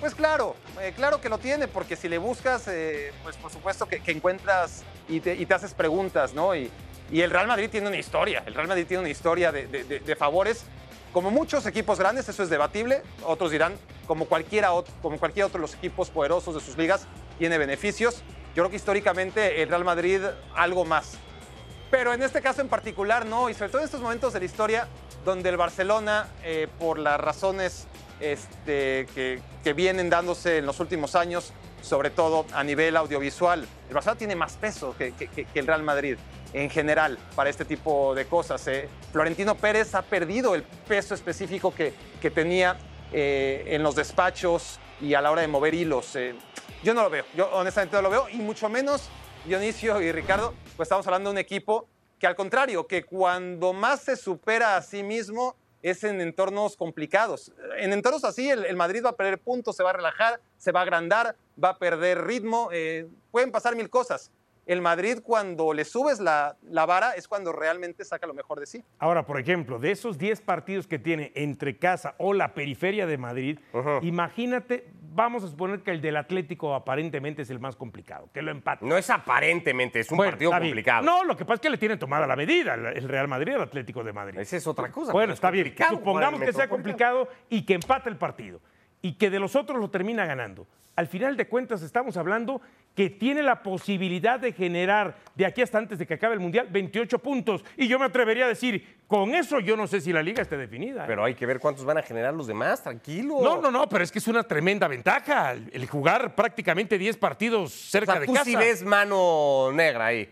Pues 0.00 0.14
claro, 0.16 0.56
eh, 0.80 0.92
claro 0.96 1.20
que 1.20 1.28
lo 1.28 1.38
tiene, 1.38 1.68
porque 1.68 1.94
si 1.94 2.08
le 2.08 2.18
buscas, 2.18 2.66
eh, 2.66 3.12
pues 3.22 3.36
por 3.36 3.52
supuesto 3.52 3.86
que, 3.86 4.00
que 4.00 4.10
encuentras 4.10 4.82
y 5.08 5.20
te, 5.20 5.34
y 5.36 5.46
te 5.46 5.54
haces 5.54 5.74
preguntas, 5.74 6.34
¿no? 6.34 6.54
Y, 6.56 6.70
y 7.12 7.20
el 7.20 7.30
Real 7.30 7.46
Madrid 7.46 7.68
tiene 7.70 7.86
una 7.88 7.98
historia. 7.98 8.42
El 8.46 8.54
Real 8.54 8.66
Madrid 8.68 8.86
tiene 8.88 9.02
una 9.02 9.10
historia 9.10 9.52
de, 9.52 9.66
de- 9.66 10.16
favores. 10.16 10.64
Como 11.12 11.30
muchos 11.30 11.66
equipos 11.66 11.98
grandes, 11.98 12.26
eso 12.28 12.42
es 12.42 12.48
debatible. 12.48 13.02
Otros 13.24 13.50
dirán, 13.50 13.74
como, 14.06 14.24
cualquiera, 14.24 14.72
ot- 14.72 14.86
como 15.02 15.18
cualquier 15.18 15.44
otro 15.46 15.58
de 15.58 15.62
los 15.62 15.74
equipos 15.74 16.08
poderosos 16.08 16.54
de 16.54 16.60
sus 16.60 16.76
ligas, 16.78 17.06
tiene 17.38 17.58
beneficios. 17.58 18.22
Yo 18.56 18.62
creo 18.62 18.70
que 18.70 18.76
históricamente 18.76 19.62
el 19.62 19.68
Real 19.68 19.84
Madrid 19.84 20.22
algo 20.54 20.84
más. 20.86 21.12
Pero 21.90 22.14
en 22.14 22.22
este 22.22 22.40
caso 22.40 22.62
en 22.62 22.68
particular 22.68 23.26
no, 23.26 23.50
y 23.50 23.54
sobre 23.54 23.68
todo 23.70 23.80
en 23.82 23.84
estos 23.84 24.00
momentos 24.00 24.32
de 24.32 24.38
la 24.38 24.46
historia 24.46 24.88
donde 25.26 25.50
el 25.50 25.58
Barcelona, 25.58 26.28
eh, 26.42 26.66
por 26.78 26.98
las 26.98 27.20
razones 27.20 27.86
este, 28.20 29.06
que, 29.14 29.40
que 29.62 29.72
vienen 29.74 30.08
dándose 30.08 30.58
en 30.58 30.66
los 30.66 30.80
últimos 30.80 31.14
años, 31.14 31.52
sobre 31.82 32.10
todo 32.10 32.46
a 32.52 32.64
nivel 32.64 32.96
audiovisual, 32.96 33.66
el 33.88 33.94
Barcelona 33.94 34.18
tiene 34.18 34.34
más 34.34 34.56
peso 34.56 34.94
que, 34.96 35.12
el 35.54 35.66
Real 35.66 35.82
Madrid 35.82 36.16
en 36.54 36.70
general 36.70 37.18
para 37.34 37.50
este 37.50 37.64
tipo 37.64 38.14
de 38.14 38.26
cosas. 38.26 38.66
eh. 38.68 38.88
Florentino 39.12 39.54
Pérez 39.56 39.94
ha 39.94 40.02
perdido 40.02 40.54
el 40.54 40.62
peso 40.62 41.14
específico 41.14 41.74
que, 41.74 41.92
que 42.20 42.30
tenía 42.30 42.78
eh, 43.12 43.64
en 43.66 43.82
los 43.82 43.94
despachos 43.94 44.78
y 45.00 45.14
a 45.14 45.20
la 45.20 45.30
hora 45.30 45.42
de 45.42 45.48
mover 45.48 45.74
hilos. 45.74 46.16
eh. 46.16 46.34
Yo 46.82 46.94
no 46.94 47.02
lo 47.02 47.10
veo, 47.10 47.24
yo 47.36 47.50
honestamente 47.52 47.96
no 47.96 48.02
lo 48.02 48.10
veo, 48.10 48.28
y 48.28 48.36
mucho 48.36 48.68
menos 48.68 49.08
Dionisio 49.44 50.00
y 50.00 50.12
Ricardo, 50.12 50.54
pues 50.76 50.86
estamos 50.86 51.06
hablando 51.06 51.30
de 51.30 51.34
un 51.34 51.38
equipo 51.38 51.88
que 52.18 52.26
al 52.28 52.36
contrario, 52.36 52.86
que 52.86 53.02
cuando 53.02 53.72
más 53.72 54.02
se 54.02 54.16
supera 54.16 54.76
a 54.76 54.82
sí 54.82 55.02
mismo 55.02 55.56
es 55.82 56.04
en 56.04 56.20
entornos 56.20 56.76
complicados. 56.76 57.52
En 57.78 57.92
entornos 57.92 58.24
así, 58.24 58.48
el, 58.48 58.76
Madrid 58.76 59.04
va 59.04 59.10
a 59.10 59.16
perder 59.16 59.38
puntos, 59.38 59.76
se 59.76 59.82
va 59.82 59.90
a 59.90 59.94
relajar, 59.94 60.40
se 60.56 60.72
va 60.72 60.80
a 60.80 60.82
agrandar, 60.84 61.36
va 61.62 61.70
a 61.70 61.78
perder 61.78 62.24
ritmo, 62.24 62.70
eh, 62.72 63.06
pueden 63.30 63.50
pasar 63.50 63.76
mil 63.76 63.90
cosas. 63.90 64.30
El 64.64 64.80
Madrid 64.80 65.18
cuando 65.22 65.72
le 65.72 65.84
subes 65.84 66.20
la, 66.20 66.56
la 66.62 66.86
vara 66.86 67.12
es 67.12 67.26
cuando 67.26 67.52
realmente 67.52 68.04
saca 68.04 68.26
lo 68.26 68.34
mejor 68.34 68.60
de 68.60 68.66
sí. 68.66 68.84
Ahora, 68.98 69.26
por 69.26 69.40
ejemplo, 69.40 69.78
de 69.78 69.90
esos 69.90 70.18
10 70.18 70.40
partidos 70.42 70.86
que 70.86 70.98
tiene 70.98 71.32
entre 71.34 71.78
casa 71.78 72.14
o 72.18 72.32
la 72.32 72.54
periferia 72.54 73.06
de 73.06 73.18
Madrid, 73.18 73.58
imagínate, 74.02 74.86
vamos 75.14 75.42
a 75.44 75.48
suponer 75.48 75.82
que 75.82 75.90
el 75.90 76.00
del 76.00 76.16
Atlético 76.16 76.74
aparentemente 76.74 77.42
es 77.42 77.50
el 77.50 77.58
más 77.58 77.76
complicado, 77.76 78.28
que 78.32 78.42
lo 78.42 78.50
empate. 78.50 78.86
No 78.86 78.96
es 78.96 79.10
aparentemente, 79.10 80.00
es 80.00 80.10
un 80.10 80.16
Bueno, 80.16 80.32
partido 80.32 80.50
complicado. 80.52 81.02
No, 81.04 81.24
lo 81.24 81.36
que 81.36 81.44
pasa 81.44 81.54
es 81.54 81.60
que 81.60 81.70
le 81.70 81.78
tienen 81.78 81.98
tomada 81.98 82.26
la 82.26 82.36
medida 82.36 82.74
el 82.74 83.08
Real 83.08 83.28
Madrid 83.28 83.54
al 83.54 83.62
Atlético 83.62 84.04
de 84.04 84.12
Madrid. 84.12 84.38
Esa 84.38 84.56
es 84.56 84.66
otra 84.66 84.90
cosa. 84.92 85.12
Bueno, 85.12 85.32
está 85.32 85.50
bien. 85.50 85.74
Supongamos 85.88 86.40
que 86.40 86.52
sea 86.52 86.68
complicado 86.68 87.28
y 87.48 87.64
que 87.64 87.74
empate 87.74 88.08
el 88.08 88.16
partido 88.16 88.60
y 89.00 89.14
que 89.14 89.30
de 89.30 89.40
los 89.40 89.56
otros 89.56 89.78
lo 89.80 89.90
termina 89.90 90.24
ganando. 90.24 90.66
Al 90.94 91.06
final 91.06 91.36
de 91.36 91.48
cuentas 91.48 91.82
estamos 91.82 92.16
hablando 92.16 92.60
que 92.94 93.10
tiene 93.10 93.42
la 93.42 93.62
posibilidad 93.62 94.38
de 94.38 94.52
generar 94.52 95.16
de 95.34 95.46
aquí 95.46 95.62
hasta 95.62 95.78
antes 95.78 95.98
de 95.98 96.06
que 96.06 96.14
acabe 96.14 96.34
el 96.34 96.40
Mundial 96.40 96.68
28 96.70 97.18
puntos. 97.18 97.64
Y 97.76 97.88
yo 97.88 97.98
me 97.98 98.04
atrevería 98.04 98.44
a 98.44 98.48
decir, 98.48 98.98
con 99.06 99.34
eso 99.34 99.60
yo 99.60 99.76
no 99.76 99.86
sé 99.86 100.00
si 100.00 100.12
la 100.12 100.22
liga 100.22 100.42
esté 100.42 100.56
definida. 100.56 101.04
¿eh? 101.04 101.06
Pero 101.06 101.24
hay 101.24 101.34
que 101.34 101.46
ver 101.46 101.58
cuántos 101.58 101.84
van 101.84 101.98
a 101.98 102.02
generar 102.02 102.34
los 102.34 102.46
demás, 102.46 102.82
tranquilo. 102.82 103.38
No, 103.42 103.60
no, 103.60 103.70
no, 103.70 103.88
pero 103.88 104.04
es 104.04 104.12
que 104.12 104.18
es 104.18 104.28
una 104.28 104.42
tremenda 104.42 104.88
ventaja 104.88 105.52
el, 105.52 105.86
jugar 105.86 106.34
prácticamente 106.34 106.98
10 106.98 107.16
partidos 107.16 107.72
O 107.72 107.90
cerca 107.90 108.12
sea, 108.12 108.20
de 108.20 108.26
tú 108.26 108.34
casa. 108.34 108.44
sí 108.44 108.56
ves 108.56 108.82
mano 108.82 109.70
negra 109.72 110.06
ahí. 110.06 110.28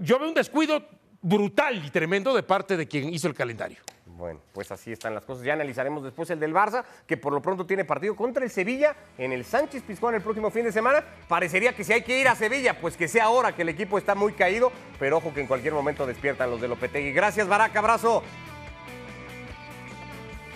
Yo 0.00 0.18
veo 0.18 0.28
un 0.28 0.34
descuido 0.34 0.82
brutal 1.22 1.82
y 1.84 1.90
tremendo 1.90 2.34
de 2.34 2.42
parte 2.42 2.76
de 2.76 2.86
quien 2.86 3.12
hizo 3.12 3.28
el 3.28 3.34
calendario. 3.34 3.78
Bueno, 4.16 4.40
pues 4.52 4.70
así 4.70 4.92
están 4.92 5.12
las 5.12 5.24
cosas. 5.24 5.44
Ya 5.44 5.54
analizaremos 5.54 6.04
después 6.04 6.30
el 6.30 6.38
del 6.38 6.54
Barça, 6.54 6.84
que 7.06 7.16
por 7.16 7.32
lo 7.32 7.42
pronto 7.42 7.66
tiene 7.66 7.84
partido 7.84 8.14
contra 8.14 8.44
el 8.44 8.50
Sevilla 8.50 8.94
en 9.18 9.32
el 9.32 9.44
Sánchez 9.44 9.82
Pizjuán 9.82 10.14
el 10.14 10.22
próximo 10.22 10.50
fin 10.50 10.64
de 10.64 10.70
semana. 10.70 11.02
Parecería 11.26 11.74
que 11.74 11.82
si 11.82 11.92
hay 11.92 12.02
que 12.02 12.20
ir 12.20 12.28
a 12.28 12.36
Sevilla, 12.36 12.78
pues 12.80 12.96
que 12.96 13.08
sea 13.08 13.24
ahora 13.24 13.56
que 13.56 13.62
el 13.62 13.70
equipo 13.70 13.98
está 13.98 14.14
muy 14.14 14.32
caído, 14.32 14.70
pero 15.00 15.16
ojo 15.16 15.34
que 15.34 15.40
en 15.40 15.48
cualquier 15.48 15.74
momento 15.74 16.06
despiertan 16.06 16.48
los 16.48 16.60
de 16.60 16.68
Lopetegui. 16.68 17.12
Gracias, 17.12 17.48
Baraca, 17.48 17.80
abrazo. 17.80 18.22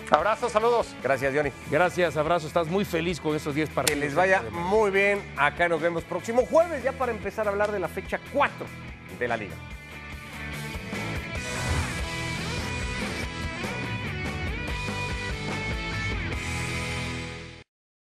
Abrazo, 0.09 0.49
saludos. 0.49 0.95
Gracias, 1.03 1.35
Johnny. 1.35 1.51
Gracias, 1.69 2.17
abrazo. 2.17 2.47
Estás 2.47 2.67
muy 2.67 2.85
feliz 2.85 3.19
con 3.19 3.35
estos 3.35 3.53
10 3.53 3.69
Que 3.69 3.75
partidos. 3.75 3.99
les 3.99 4.15
vaya 4.15 4.41
muy 4.51 4.89
bien. 4.89 5.21
Acá 5.37 5.67
nos 5.67 5.81
vemos 5.81 6.03
próximo 6.03 6.45
jueves 6.45 6.81
ya 6.81 6.93
para 6.93 7.11
empezar 7.11 7.45
a 7.45 7.51
hablar 7.51 7.71
de 7.71 7.79
la 7.79 7.87
fecha 7.89 8.19
4 8.33 8.65
de 9.19 9.27
la 9.27 9.37
liga. 9.37 9.53